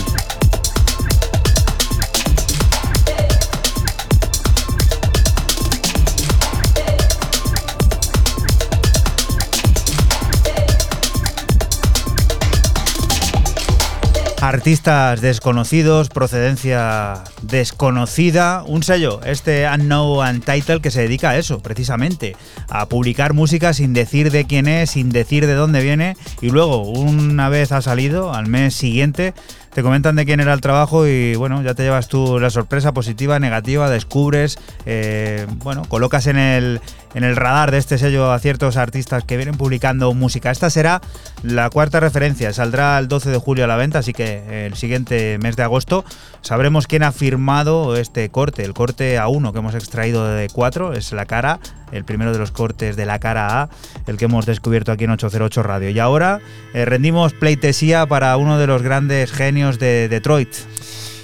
[14.40, 22.36] Artistas desconocidos, procedencia desconocida, un sello, este Unknown Untitled, que se dedica a eso, precisamente,
[22.68, 26.82] a publicar música sin decir de quién es, sin decir de dónde viene, y luego,
[26.82, 29.34] una vez ha salido, al mes siguiente,
[29.78, 32.92] te comentan de quién era el trabajo y bueno, ya te llevas tú la sorpresa
[32.92, 36.80] positiva, negativa, descubres, eh, bueno, colocas en el,
[37.14, 40.50] en el radar de este sello a ciertos artistas que vienen publicando música.
[40.50, 41.00] Esta será
[41.44, 45.38] la cuarta referencia, saldrá el 12 de julio a la venta, así que el siguiente
[45.38, 46.04] mes de agosto
[46.40, 51.12] sabremos quién ha firmado este corte, el corte A1 que hemos extraído de 4, es
[51.12, 51.60] la cara,
[51.92, 53.70] el primero de los cortes de la cara A,
[54.06, 55.90] el que hemos descubierto aquí en 808 Radio.
[55.90, 56.40] Y ahora
[56.74, 60.50] eh, rendimos pleitesía para uno de los grandes genios de Detroit.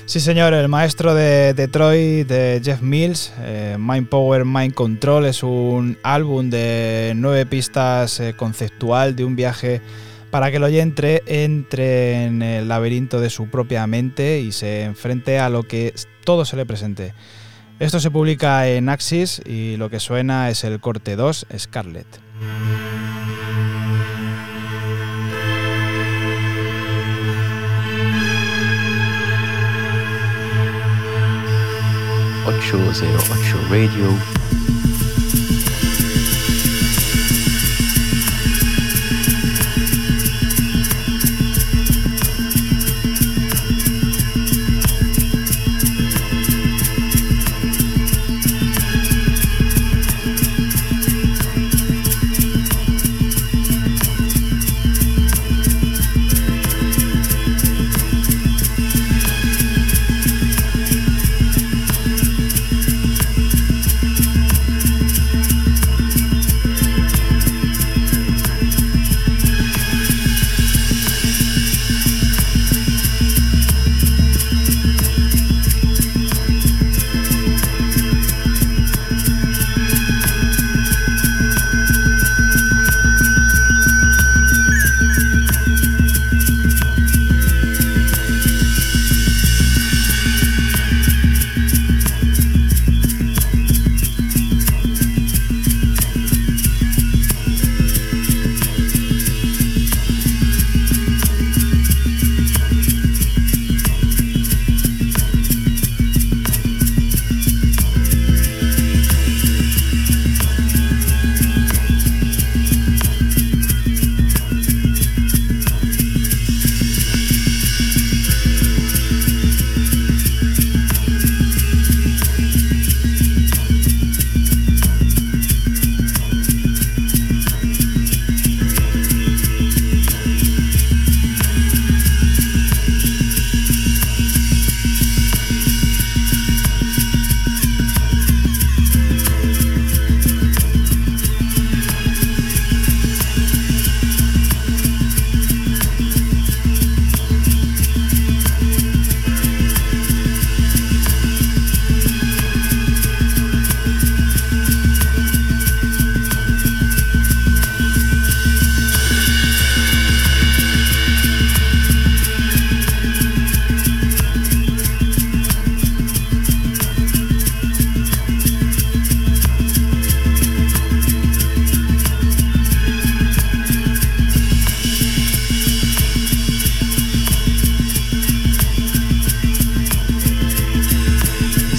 [0.06, 5.42] Sí, señor, el maestro de Detroit, de Jeff Mills, eh, Mind Power, Mind Control, es
[5.42, 9.80] un álbum de nueve pistas eh, conceptual de un viaje
[10.30, 15.38] para que el oyente entre en el laberinto de su propia mente y se enfrente
[15.38, 17.14] a lo que todo se le presente.
[17.80, 22.06] Esto se publica en Axis y lo que suena es el corte 2, Scarlet.
[32.46, 34.18] 808 Radio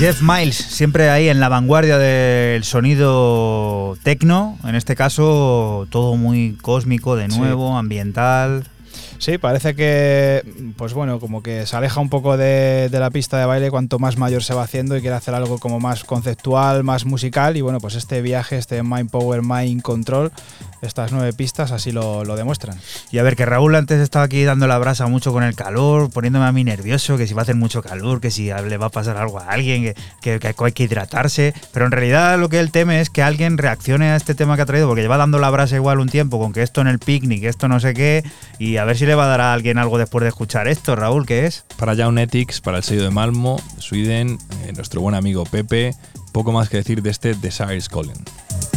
[0.06, 6.60] Jeff Miles, siempre ahí en la vanguardia del sonido tecno, en este caso todo muy
[6.62, 8.66] cósmico de nuevo, ambiental.
[9.18, 10.44] Sí, parece que,
[10.78, 13.98] pues bueno, como que se aleja un poco de, de, la pista de baile cuanto
[13.98, 17.58] más mayor se va haciendo y quiere hacer algo como más conceptual, más musical.
[17.58, 20.32] Y bueno, pues este viaje, este Mind Power, Mind Control,
[20.86, 22.78] estas nueve pistas así lo, lo, demuestran.
[23.12, 26.12] Y a ver, que Raúl antes estaba aquí dando la brasa mucho con el calor,
[26.12, 28.88] poniéndome a mí nervioso, que si va a hacer mucho calor, que si le va
[28.88, 31.54] a pasar algo a alguien, que, que, que hay que hidratarse.
[31.74, 34.62] Pero en realidad lo que él teme es que alguien reaccione a este tema que
[34.64, 37.00] ha traído, porque lleva dando la brasa igual un tiempo con que esto en el
[37.00, 38.24] picnic, esto no sé qué,
[38.60, 40.96] y a ver si le va a dar a alguien algo después de escuchar esto,
[40.96, 41.66] Raúl, ¿qué es?
[41.78, 45.94] Para Jaunetics, para el sello de Malmo, Sweden, eh, nuestro buen amigo Pepe,
[46.32, 48.75] poco más que decir de este Desires Calling.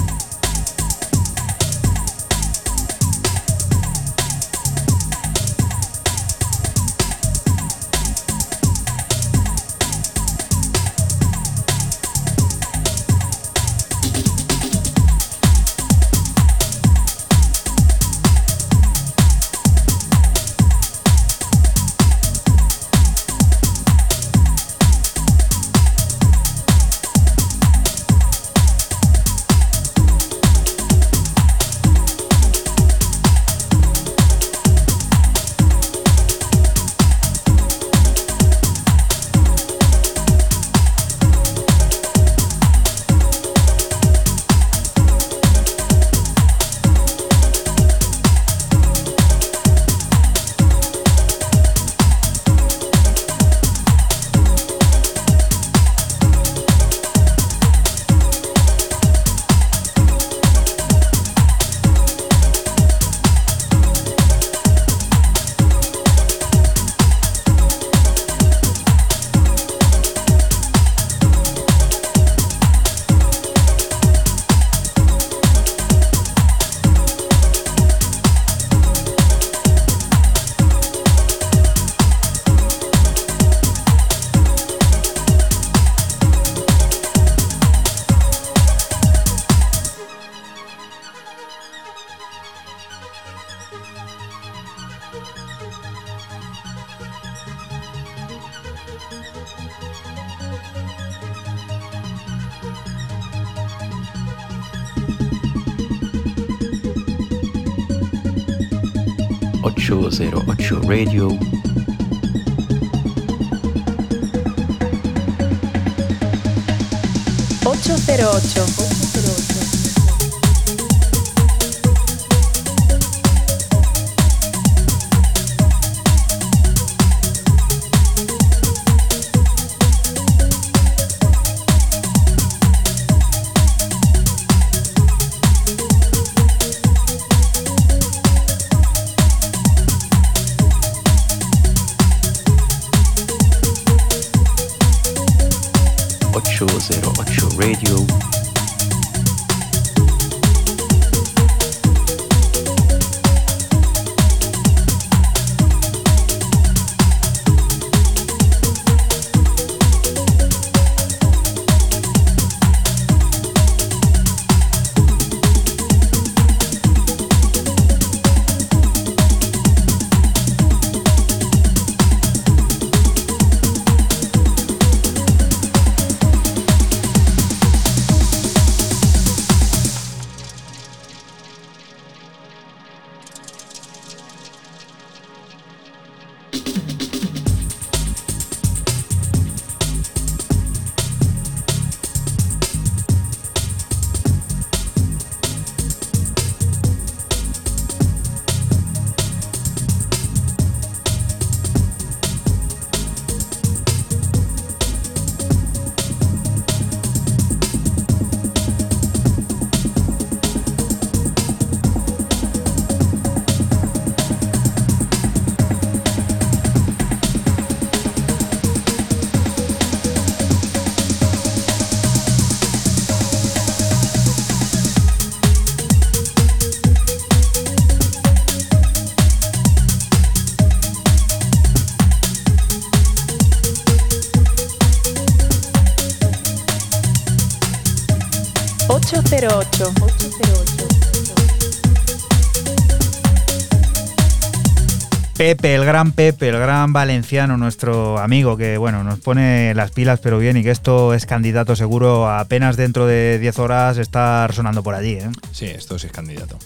[245.49, 250.21] Pepe, el gran Pepe, el gran valenciano, nuestro amigo que bueno, nos pone las pilas
[250.21, 254.83] pero bien y que esto es candidato seguro apenas dentro de 10 horas estar sonando
[254.83, 255.15] por allí.
[255.15, 255.31] ¿eh?
[255.51, 256.59] Sí, esto sí es candidato.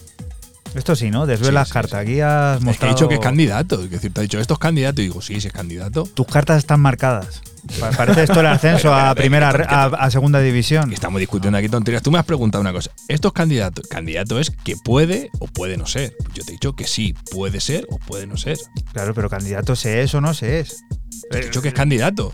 [0.75, 1.25] Esto sí, ¿no?
[1.27, 1.99] Desvela las sí, cartas.
[2.05, 2.11] sí.
[2.13, 2.93] Aquí has Es que he mostrado.
[2.95, 3.83] dicho que es candidato.
[3.83, 5.01] Es decir, te ha dicho, esto es candidato.
[5.01, 6.03] Y digo, sí, sí es candidato.
[6.13, 7.41] Tus cartas están marcadas.
[7.79, 10.91] Pa- Parece esto el ascenso a primera a, a segunda división.
[10.91, 12.01] Estamos discutiendo aquí tonterías.
[12.03, 12.91] Tú me has preguntado una cosa.
[13.07, 13.81] ¿Esto es candidato?
[13.89, 16.13] Candidato es que puede o puede no ser.
[16.33, 18.57] Yo te he dicho que sí, puede ser o puede no ser.
[18.91, 20.83] Claro, pero candidato se es o no se es.
[21.31, 22.33] Te he dicho que es candidato.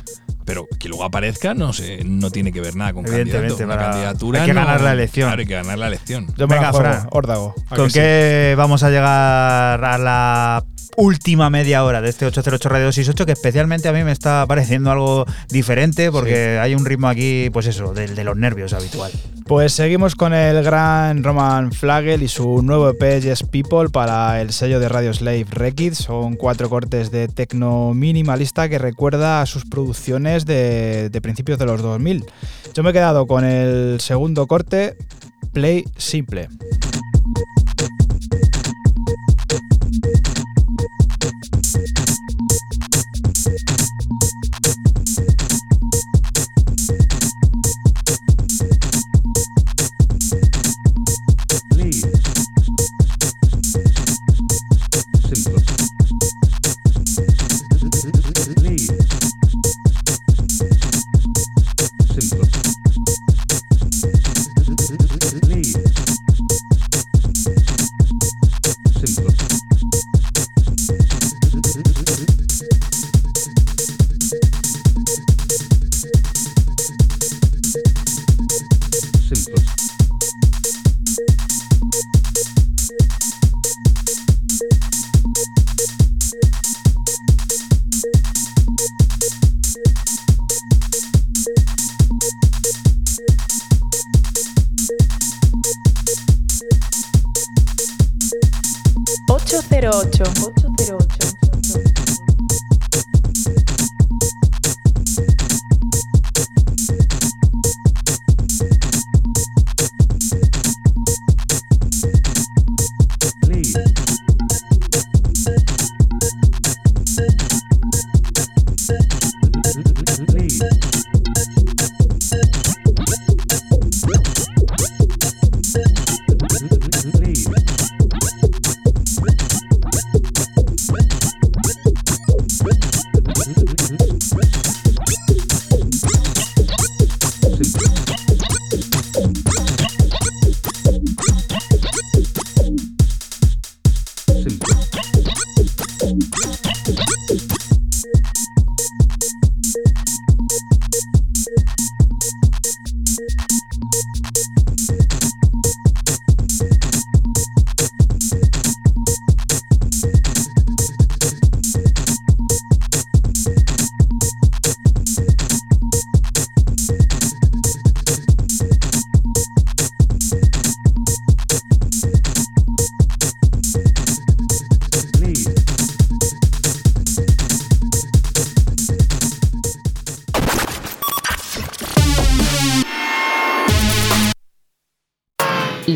[0.49, 3.63] Pero que luego aparezca no sé, no tiene que ver nada con Evidentemente.
[3.63, 5.27] Una para- candidatura hay que no- ganar la elección.
[5.29, 6.27] Claro, hay que ganar la elección.
[6.37, 7.07] Yo me Venga, Fran.
[7.11, 7.53] órdago.
[7.69, 7.99] ¿a ¿Con que sí?
[7.99, 10.65] qué vamos a llegar a la
[10.97, 14.91] última media hora de este 808 Radio 268 que especialmente a mí me está pareciendo
[14.91, 19.11] algo diferente porque hay un ritmo aquí, pues eso, del de los nervios habitual.
[19.45, 24.51] Pues seguimos con el gran Roman Flagel y su nuevo EP Yes People para el
[24.51, 25.97] sello de Radio Slave Records.
[25.99, 31.65] Son cuatro cortes de tecno minimalista que recuerda a sus producciones de, de principios de
[31.65, 32.25] los 2000.
[32.73, 34.95] Yo me he quedado con el segundo corte,
[35.53, 36.49] Play Simple.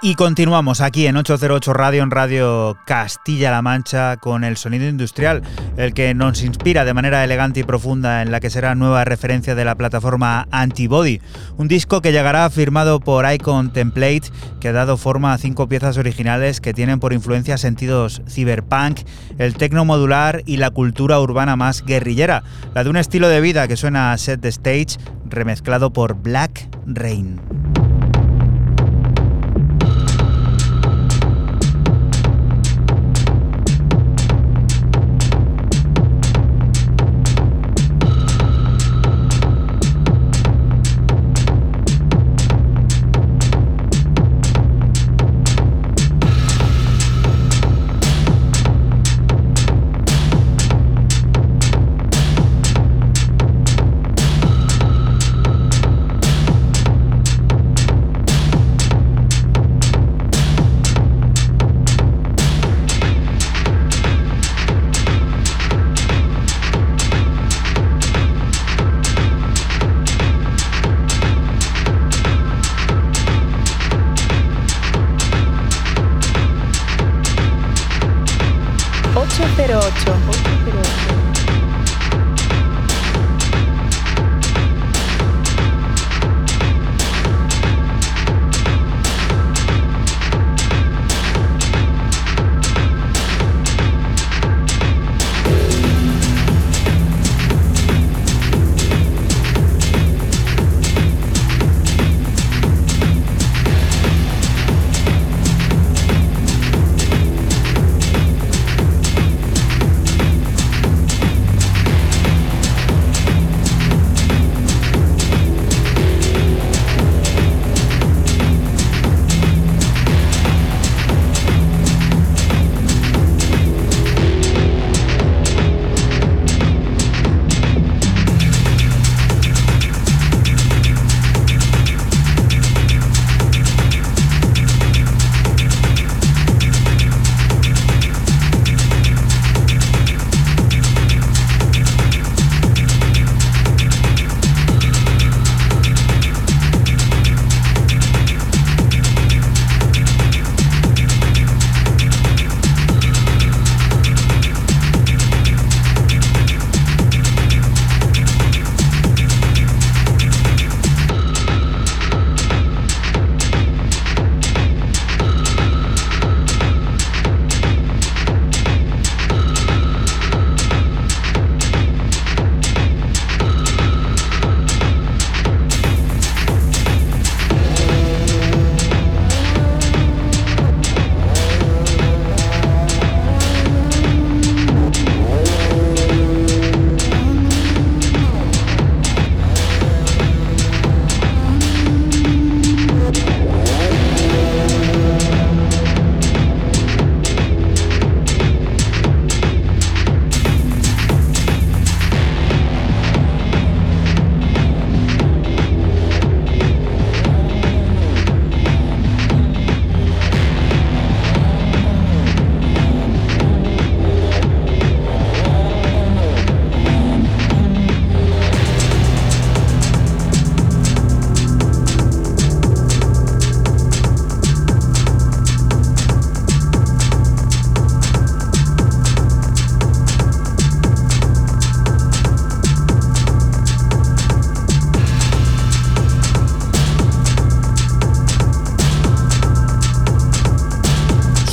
[0.00, 5.42] Y continuamos aquí en 808 Radio, en Radio Castilla-La Mancha, con el sonido industrial,
[5.76, 9.56] el que nos inspira de manera elegante y profunda en la que será nueva referencia
[9.56, 11.20] de la plataforma Antibody.
[11.56, 14.30] Un disco que llegará firmado por Icon Template,
[14.60, 19.00] que ha dado forma a cinco piezas originales que tienen por influencia sentidos cyberpunk,
[19.38, 23.66] el tecno modular y la cultura urbana más guerrillera, la de un estilo de vida
[23.66, 24.96] que suena a set the stage,
[25.28, 27.40] remezclado por Black Rain.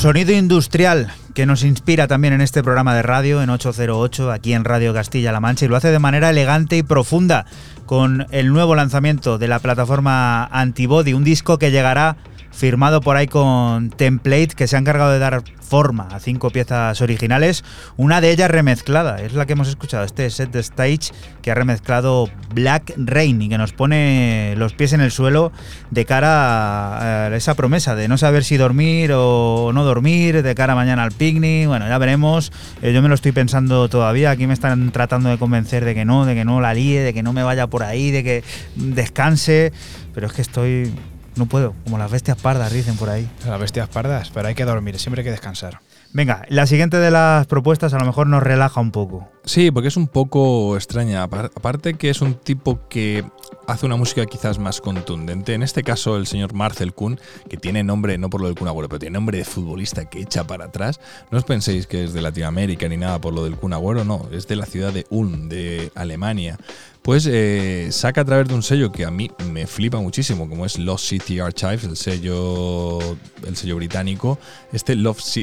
[0.06, 4.64] Sonido industrial que nos inspira también en este programa de radio en 808 aquí en
[4.64, 7.48] Radio Castilla-La Mancha y lo hace de manera elegante y profunda
[7.88, 12.18] con el nuevo lanzamiento de la plataforma Antibody, un disco que llegará
[12.56, 17.02] firmado por ahí con Template, que se ha encargado de dar forma a cinco piezas
[17.02, 17.64] originales,
[17.98, 21.12] una de ellas remezclada, es la que hemos escuchado, este set de stage
[21.42, 25.52] que ha remezclado Black Rain y que nos pone los pies en el suelo
[25.92, 30.76] de cara a esa promesa de no saber si dormir o no dormir, de cara
[30.76, 32.52] mañana al picnic, bueno, ya veremos,
[32.82, 36.06] eh, yo me lo estoy pensando todavía, aquí me están tratando de convencer de que
[36.06, 38.44] no, de que no la líe, de que no me vaya por ahí, de que
[38.76, 39.74] descanse,
[40.14, 40.94] pero es que estoy
[41.36, 43.30] no puedo, como las bestias pardas, dicen por ahí.
[43.46, 45.80] Las bestias pardas, pero hay que dormir, siempre hay que descansar.
[46.16, 49.28] Venga, la siguiente de las propuestas a lo mejor nos relaja un poco.
[49.44, 51.24] Sí, porque es un poco extraña.
[51.24, 53.26] Aparte que es un tipo que
[53.68, 55.54] hace una música quizás más contundente.
[55.54, 58.70] En este caso, el señor Marcel Kuhn, que tiene nombre, no por lo del Kun
[58.70, 61.02] Agüero, pero tiene nombre de futbolista que echa para atrás.
[61.32, 64.30] No os penséis que es de Latinoamérica ni nada por lo del Kun Agüero, no.
[64.32, 66.58] Es de la ciudad de Ulm, de Alemania
[67.06, 70.66] pues eh, saca a través de un sello que a mí me flipa muchísimo, como
[70.66, 72.98] es Lost City Archives, el sello,
[73.46, 74.40] el sello británico.
[74.74, 75.38] Este Lost,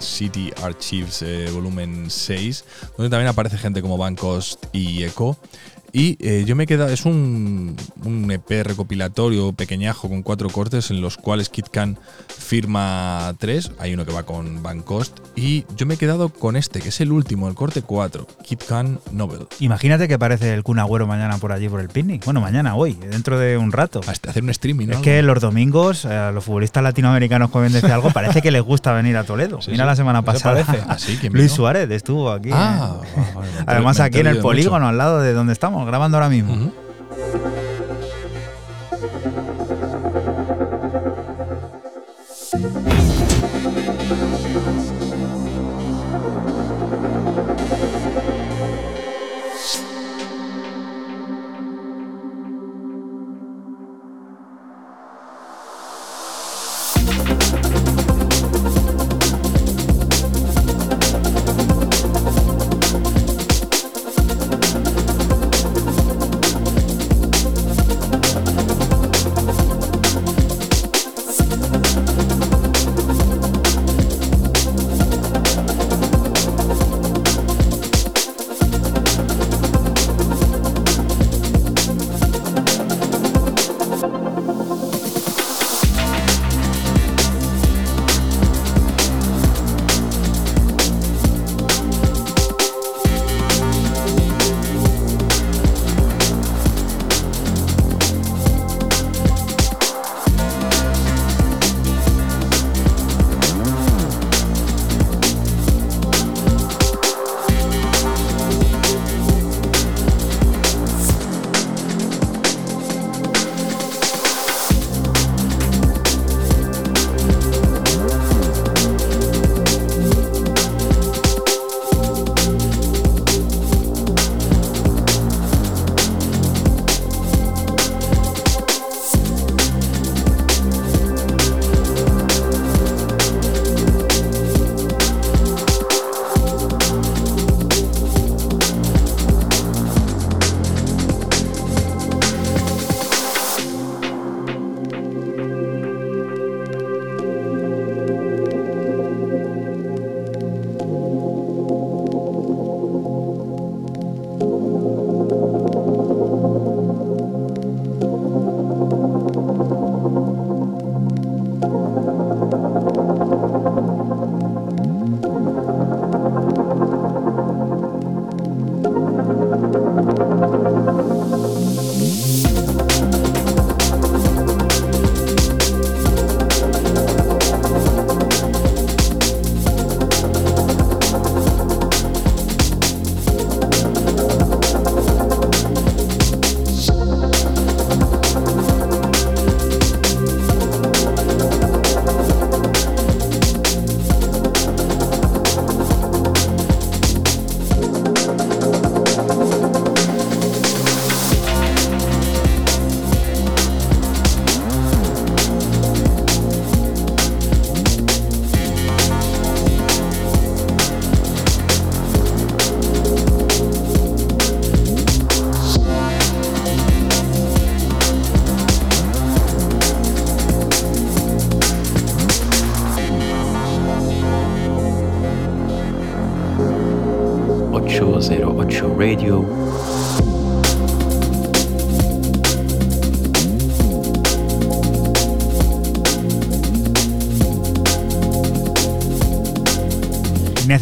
[0.00, 2.64] City Archives eh, volumen 6,
[2.96, 5.38] donde también aparece gente como Bancost y Echo.
[5.92, 10.90] Y eh, yo me he quedado, es un, un, EP recopilatorio pequeñajo con cuatro cortes
[10.90, 11.98] en los cuales Kit Khan
[12.28, 13.72] firma tres.
[13.78, 15.18] Hay uno que va con Van Cost.
[15.34, 18.62] Y yo me he quedado con este, que es el último, el corte 4, Kit
[18.64, 19.46] Khan Nobel.
[19.60, 22.24] Imagínate que aparece el Kun Agüero mañana por allí por el picnic.
[22.24, 24.00] Bueno, mañana, hoy, dentro de un rato.
[24.06, 24.88] Hasta hacer un streaming.
[24.88, 28.62] Es que los domingos, a eh, los futbolistas latinoamericanos, como bien algo, parece que les
[28.62, 29.58] gusta venir a Toledo.
[29.68, 30.64] Mira la semana pasada.
[30.88, 32.50] Así que Luis Suárez estuvo aquí.
[32.52, 33.64] Ah, eh.
[33.66, 36.72] Además, aquí en el polígono, al lado de donde estamos grabando ahora mismo.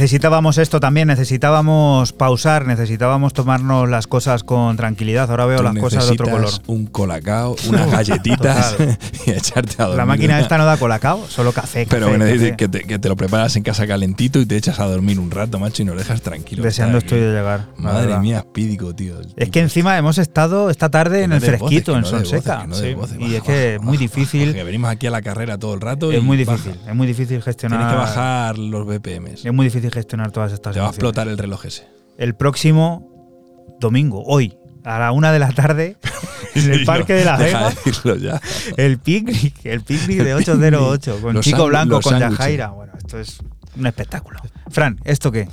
[0.09, 5.31] Necesitábamos esto también, necesitábamos pausar, necesitábamos tomarnos las cosas con tranquilidad.
[5.31, 6.51] Ahora veo Tú las cosas de otro color.
[6.67, 8.75] Un colacao, unas galletitas
[9.27, 9.99] y echarte a dormir.
[9.99, 11.87] La máquina esta no da colacao, solo café.
[11.91, 12.39] Pero bueno, café.
[12.39, 15.21] dice que te, que te lo preparas en casa calentito y te echas a dormir
[15.21, 16.63] un rato, macho, y nos dejas tranquilo.
[16.63, 17.67] Deseando estoy de llegar.
[17.77, 18.23] Madre verdad.
[18.23, 19.17] mía, espídico, tío.
[19.37, 22.29] Es que encima hemos estado esta tarde en no el voces, fresquito, en no voces,
[22.31, 22.67] Sonseca.
[22.67, 22.95] no Sí.
[22.95, 23.19] voces.
[23.21, 24.55] Y Baja, es que es baja, muy baja, difícil.
[24.55, 26.57] Que venimos aquí a la carrera todo el rato Es y muy baja.
[26.57, 27.79] difícil, es muy difícil gestionar.
[27.79, 29.45] Tienes que bajar los BPMs.
[29.45, 31.87] Es muy difícil gestionar todas estas Te va a explotar el reloj ese.
[32.17, 35.97] El próximo domingo, hoy, a la una de la tarde,
[36.55, 38.41] en el Parque no, de la deja Vega, de decirlo ya.
[38.77, 42.19] el picnic, el picnic de 808, con Los Chico Blanco, con.
[42.19, 42.69] Yajaira.
[42.69, 43.39] Bueno, esto es
[43.77, 44.41] un espectáculo.
[44.71, 45.49] Fran, ¿esto qué?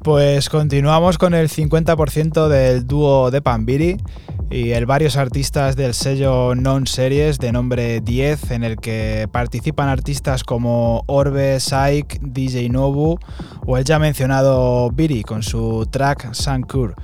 [0.00, 3.96] Pues continuamos con el 50% del dúo de Pambiri
[4.54, 9.88] y el varios artistas del sello Non Series de nombre 10 en el que participan
[9.88, 13.18] artistas como Orbe, Psych, DJ Nobu
[13.66, 16.94] o el ya mencionado Biri con su track Sankur,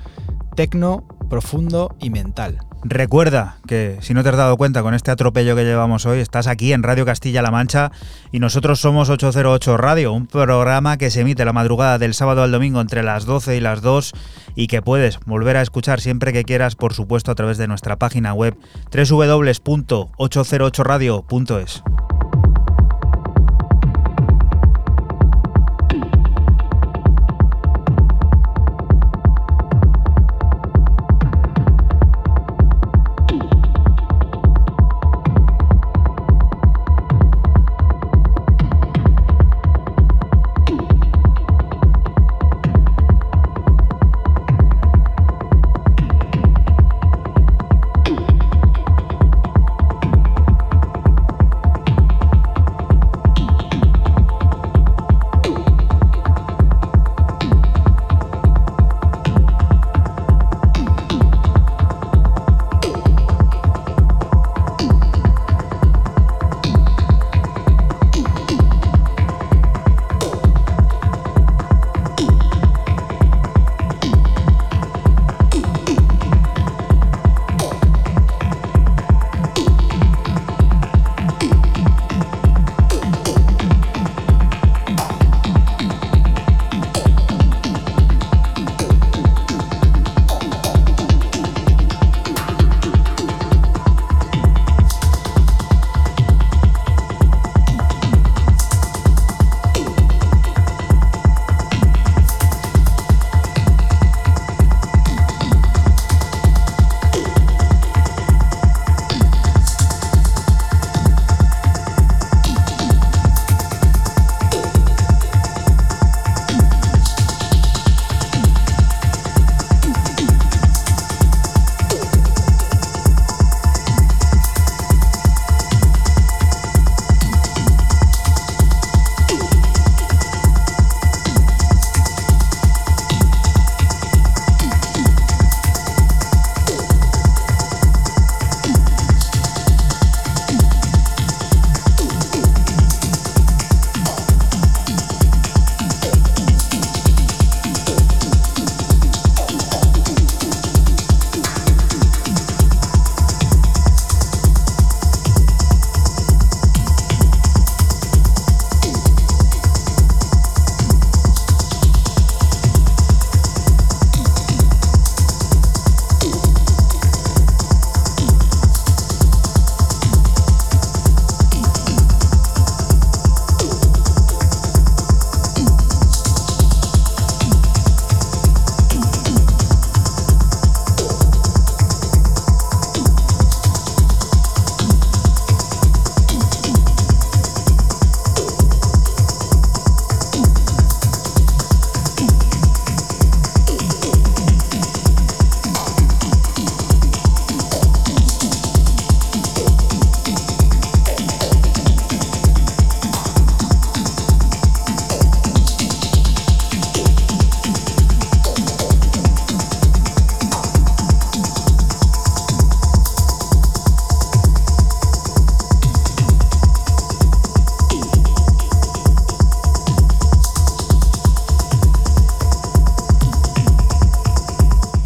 [0.55, 2.70] tecno, profundo y mental.
[2.83, 6.47] Recuerda que si no te has dado cuenta con este atropello que llevamos hoy, estás
[6.47, 7.91] aquí en Radio Castilla-La Mancha
[8.31, 12.51] y nosotros somos 808 Radio, un programa que se emite la madrugada del sábado al
[12.51, 14.13] domingo entre las 12 y las 2
[14.55, 17.97] y que puedes volver a escuchar siempre que quieras, por supuesto, a través de nuestra
[17.97, 18.57] página web
[18.91, 21.83] www.808radio.es.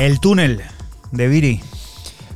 [0.06, 0.62] El túnel
[1.12, 1.62] de Viri.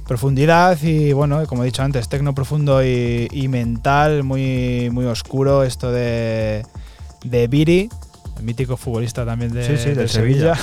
[0.07, 5.91] Profundidad y bueno, como he dicho antes, tecno profundo y, mental, muy, muy oscuro esto
[5.91, 6.65] de,
[7.23, 7.87] de Viri,
[8.37, 10.57] el mítico futbolista también de, Sevilla.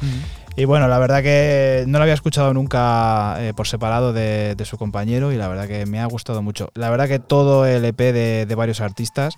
[0.56, 4.78] y bueno, la verdad que no lo había escuchado nunca eh, por separado de, su
[4.78, 6.70] compañero y la verdad que me ha gustado mucho.
[6.72, 9.34] La verdad que todo el EP de, de varios artistas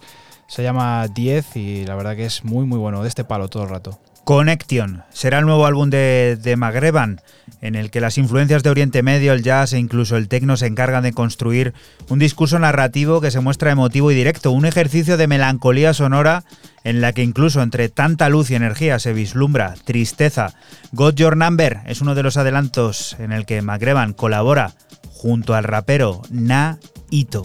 [0.47, 3.65] se llama 10 y la verdad que es muy muy bueno, de este palo todo
[3.65, 3.99] el rato.
[4.23, 7.21] Connection será el nuevo álbum de, de Magreban,
[7.61, 10.67] en el que las influencias de Oriente Medio, el jazz e incluso el techno se
[10.67, 11.75] encargan de construir
[12.09, 16.45] un discurso narrativo que se muestra emotivo y directo, un ejercicio de melancolía sonora
[16.85, 20.55] en la que incluso entre tanta luz y energía se vislumbra tristeza.
[20.93, 24.75] Got Your Number es uno de los adelantos en el que Magreban colabora
[25.09, 26.79] junto al rapero Na
[27.11, 27.43] Ito.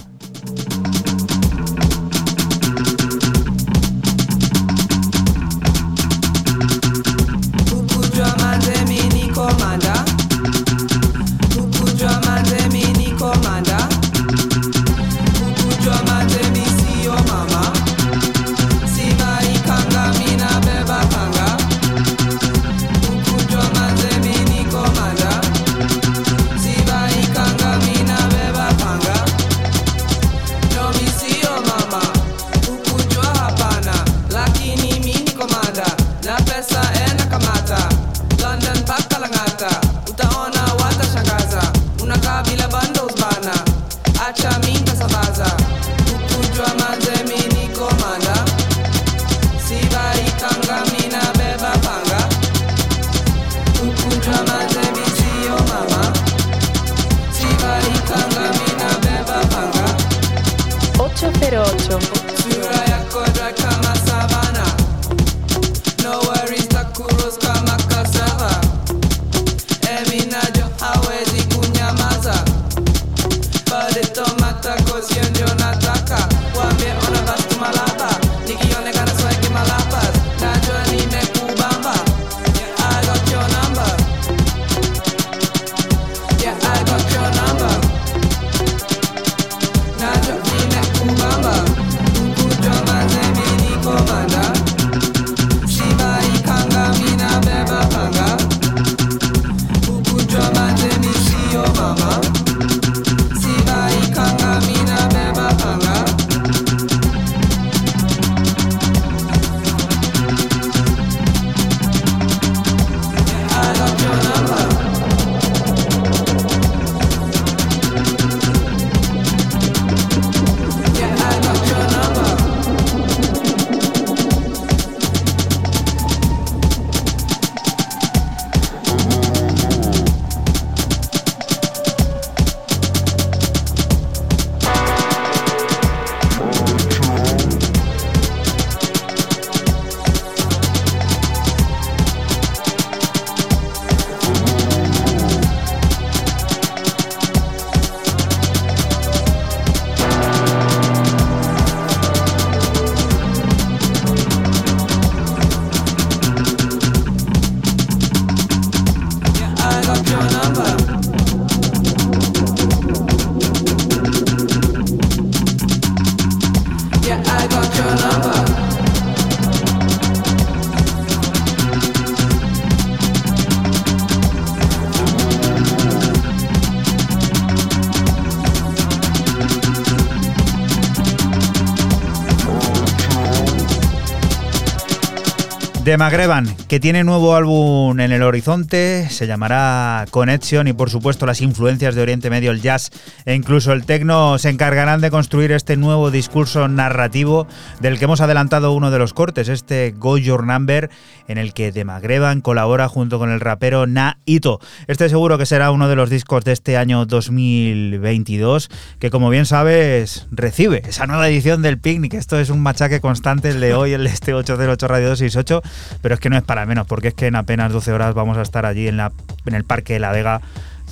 [185.93, 191.27] De Magreban, que tiene nuevo álbum en el horizonte, se llamará Connection y por supuesto
[191.27, 192.89] las influencias de Oriente Medio, el jazz
[193.25, 197.45] e incluso el techno se encargarán de construir este nuevo discurso narrativo
[197.79, 200.89] del que hemos adelantado uno de los cortes, este Go Your Number,
[201.27, 204.59] en el que de Magreban colabora junto con el rapero Na Ito.
[204.87, 208.69] Este seguro que será uno de los discos de este año 2022,
[208.99, 212.13] que como bien sabes recibe esa nueva edición del Picnic.
[212.13, 215.61] Esto es un machaque constante el de hoy, el de este 808 Radio 268
[216.01, 218.37] pero es que no es para menos, porque es que en apenas 12 horas vamos
[218.37, 220.41] a estar allí en el Parque de la Vega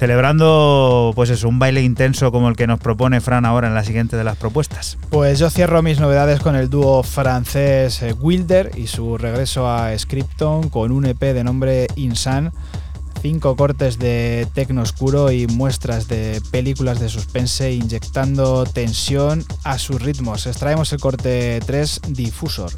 [0.01, 3.83] celebrando pues eso, un baile intenso como el que nos propone Fran ahora en la
[3.83, 4.70] siguiente de las propuestas.
[5.21, 9.95] Pues yo cierro mis novedades con el dúo francés eh, Wilder y su regreso a
[9.95, 12.51] Scripton con un EP de nombre Insan,
[13.21, 20.01] cinco cortes de tecno oscuro y muestras de películas de suspense inyectando tensión a sus
[20.01, 20.47] ritmos.
[20.47, 22.71] Extraemos el corte 3 Difusor.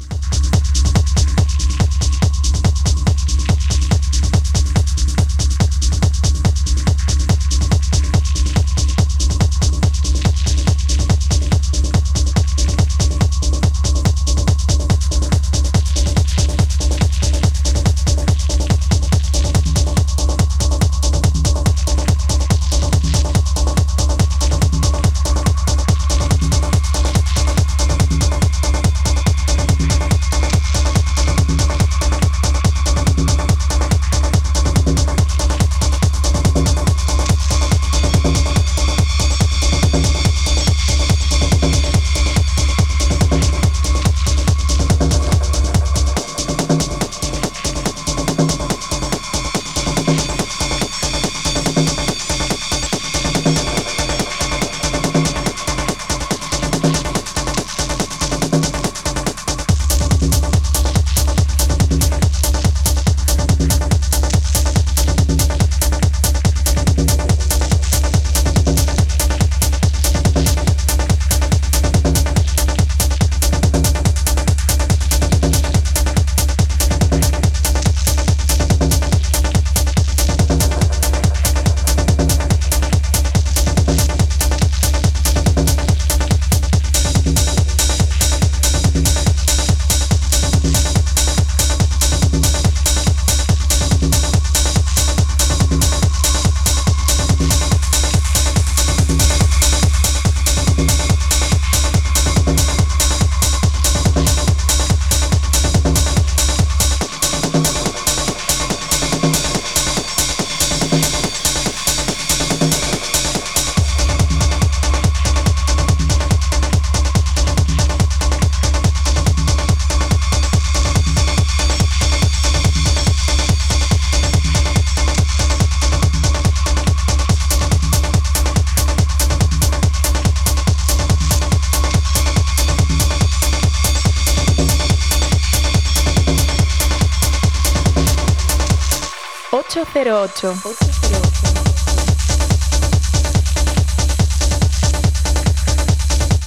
[140.24, 141.84] 808.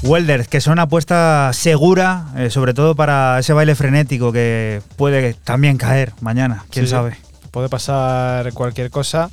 [0.04, 5.34] Welder, que son una apuesta segura, eh, sobre todo para ese baile frenético que puede
[5.34, 6.92] también caer mañana, quién Sí, sí.
[6.96, 7.18] sabe.
[7.52, 9.30] Puede pasar cualquier cosa.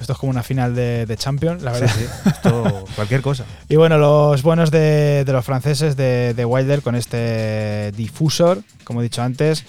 [0.00, 1.90] Esto es como una final de, de Champions, la verdad.
[2.26, 3.44] Esto, cualquier cosa.
[3.68, 9.00] Y bueno, los buenos de, de los franceses de, de Wilder con este difusor, como
[9.00, 9.64] he dicho antes.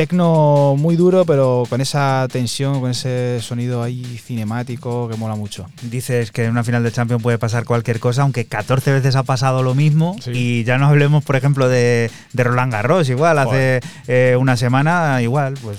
[0.00, 5.66] Tecno muy duro, pero con esa tensión, con ese sonido ahí cinemático que mola mucho.
[5.82, 9.24] Dices que en una final de Champions puede pasar cualquier cosa, aunque 14 veces ha
[9.24, 10.16] pasado lo mismo.
[10.18, 10.30] Sí.
[10.32, 15.20] Y ya no hablemos, por ejemplo, de, de Roland Garros, igual, hace eh, una semana,
[15.20, 15.76] igual, pues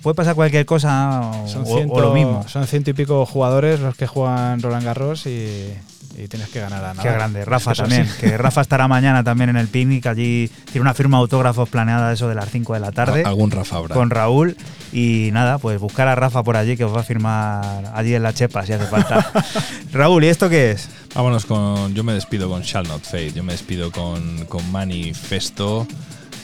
[0.00, 2.46] puede pasar cualquier cosa ciento, o lo mismo.
[2.46, 5.72] son ciento y pico jugadores los que juegan Roland Garros y,
[6.16, 7.02] y tienes que ganar a nada.
[7.02, 8.20] Qué grande, Rafa Es que eso también, sí.
[8.20, 12.12] que Rafa estará mañana también en el picnic, allí tiene una firma de autógrafos planeada
[12.12, 13.22] eso de las 5 de la tarde.
[13.24, 13.94] Algún Rafa habrá.
[13.94, 14.56] con Raúl
[14.92, 18.22] y nada, pues buscar a Rafa por allí que os va a firmar allí en
[18.22, 19.32] la chepa si hace falta.
[19.92, 20.88] Raúl, ¿y esto qué es?
[21.14, 21.94] Vámonos con.
[21.94, 23.32] Yo me despido con Shall Not Fade.
[23.32, 25.86] Yo me despido con, con Manifesto.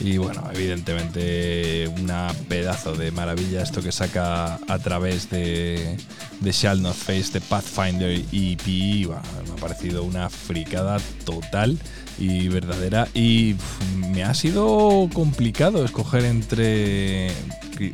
[0.03, 5.97] Y bueno, evidentemente una pedazo de maravilla esto que saca a través de,
[6.39, 9.05] de Shall Not Face, de Pathfinder EP.
[9.05, 11.77] Bueno, me ha parecido una fricada total
[12.17, 13.07] y verdadera.
[13.13, 13.55] Y
[13.95, 17.27] me ha sido complicado escoger entre,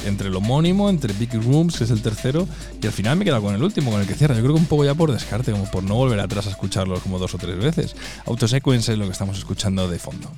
[0.06, 2.48] entre el homónimo, entre Big Rooms, que es el tercero,
[2.82, 4.36] y al final me he quedado con el último, con el que cierra.
[4.36, 7.02] Yo creo que un poco ya por descarte, como por no volver atrás a escucharlos
[7.02, 7.96] como dos o tres veces.
[8.26, 10.32] Autosequence es lo que estamos escuchando de fondo.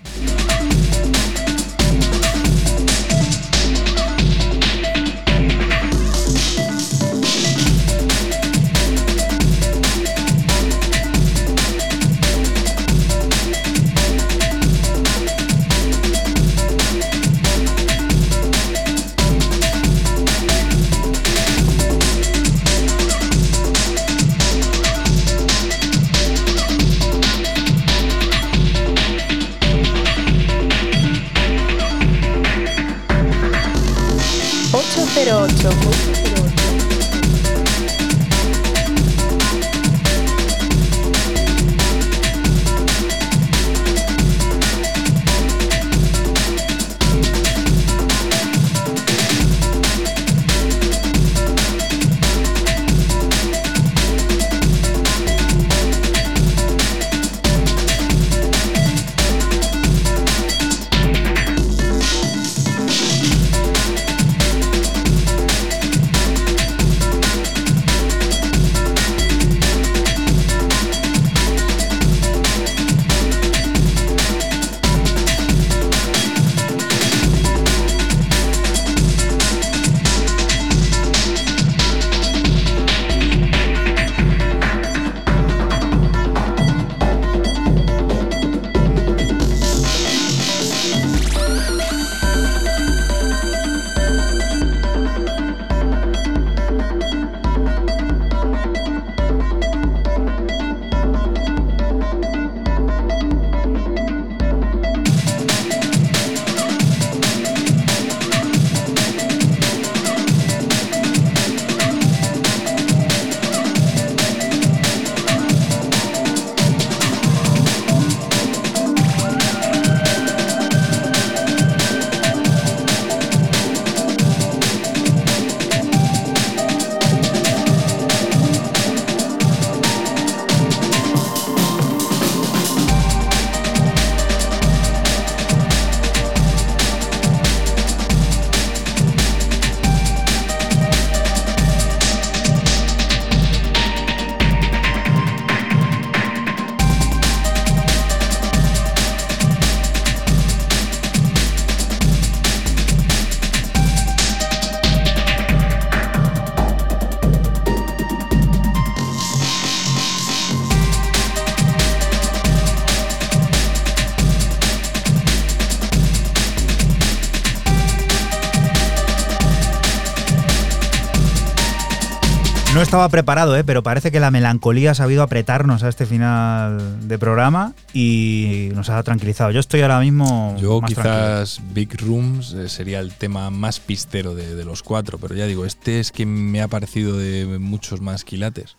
[172.89, 173.63] Estaba preparado, ¿eh?
[173.63, 178.89] pero parece que la melancolía ha sabido apretarnos a este final de programa y nos
[178.89, 179.51] ha tranquilizado.
[179.51, 180.57] Yo estoy ahora mismo.
[180.59, 181.13] Yo más tranquilo.
[181.13, 185.45] quizás Big Rooms eh, sería el tema más pistero de, de los cuatro, pero ya
[185.45, 188.75] digo, este es que me ha parecido de muchos más quilates.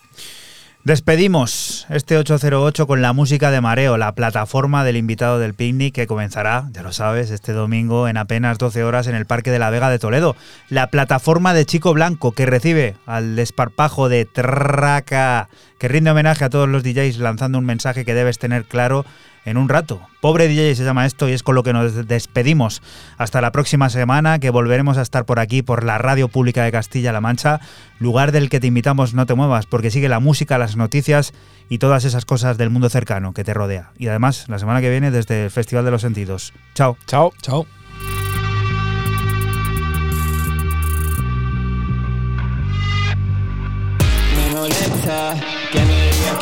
[0.83, 1.60] Despedimos
[1.91, 6.69] este 808 con la música de Mareo, la plataforma del invitado del picnic que comenzará,
[6.71, 9.91] ya lo sabes, este domingo en apenas 12 horas en el Parque de la Vega
[9.91, 10.37] de Toledo.
[10.69, 15.49] La plataforma de Chico Blanco que recibe al desparpajo de Traca,
[15.81, 19.05] que rinde homenaje a todos los DJs lanzando un mensaje que debes tener claro
[19.45, 20.01] en un rato.
[20.21, 22.83] Pobre DJ se llama esto y es con lo que nos despedimos.
[23.17, 26.73] Hasta la próxima semana que volveremos a estar por aquí, por la Radio Pública de
[26.73, 27.61] Castilla-La Mancha,
[27.99, 31.33] lugar del que te invitamos no te muevas porque sigue la música, las noticias
[31.69, 33.93] y todas esas cosas del mundo cercano que te rodea.
[33.99, 36.53] Y además, la semana que viene desde el Festival de los Sentidos.
[36.75, 36.97] Chao.
[37.07, 37.33] Chao.
[37.41, 37.67] Chao.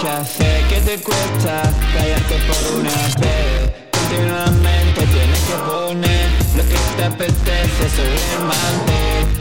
[0.00, 1.62] Qué hacer, que te cuesta
[1.94, 3.72] callarte por una vez.
[3.92, 8.98] Continuamente tienes que poner lo que te apetece sobre el mantel.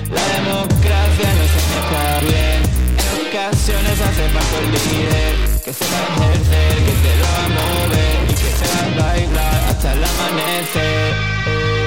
[0.09, 2.61] La democracia no se bien
[2.97, 7.43] En ocasiones hace falta el líder Que se va a ejercer, que te lo va
[7.43, 11.86] a mover Y que se va a bailar hasta el amanecer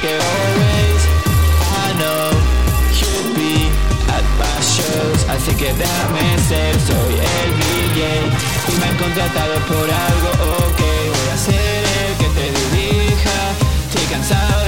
[0.00, 1.02] could always,
[1.84, 2.32] I know,
[2.96, 3.68] you'd be
[4.08, 5.20] at my shows.
[5.28, 8.00] Así que dame ser, soy el DJ.
[8.68, 10.28] Y me han contratado por algo,
[10.68, 10.80] ok.
[11.16, 13.38] Voy a ser el que te dirija.
[13.88, 14.59] Estoy cansado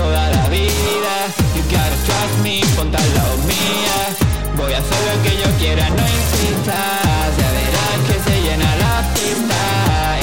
[0.00, 1.14] toda la vida.
[1.54, 3.98] You gotta trust me, ponte al lado mía.
[4.56, 7.28] Voy a hacer lo que yo quiera, no insistas.
[7.40, 9.60] Ya verás que se llena la pista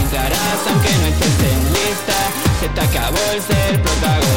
[0.02, 2.18] Entrarás aunque no estés en lista.
[2.60, 4.37] Se te acabó el ser protagonista.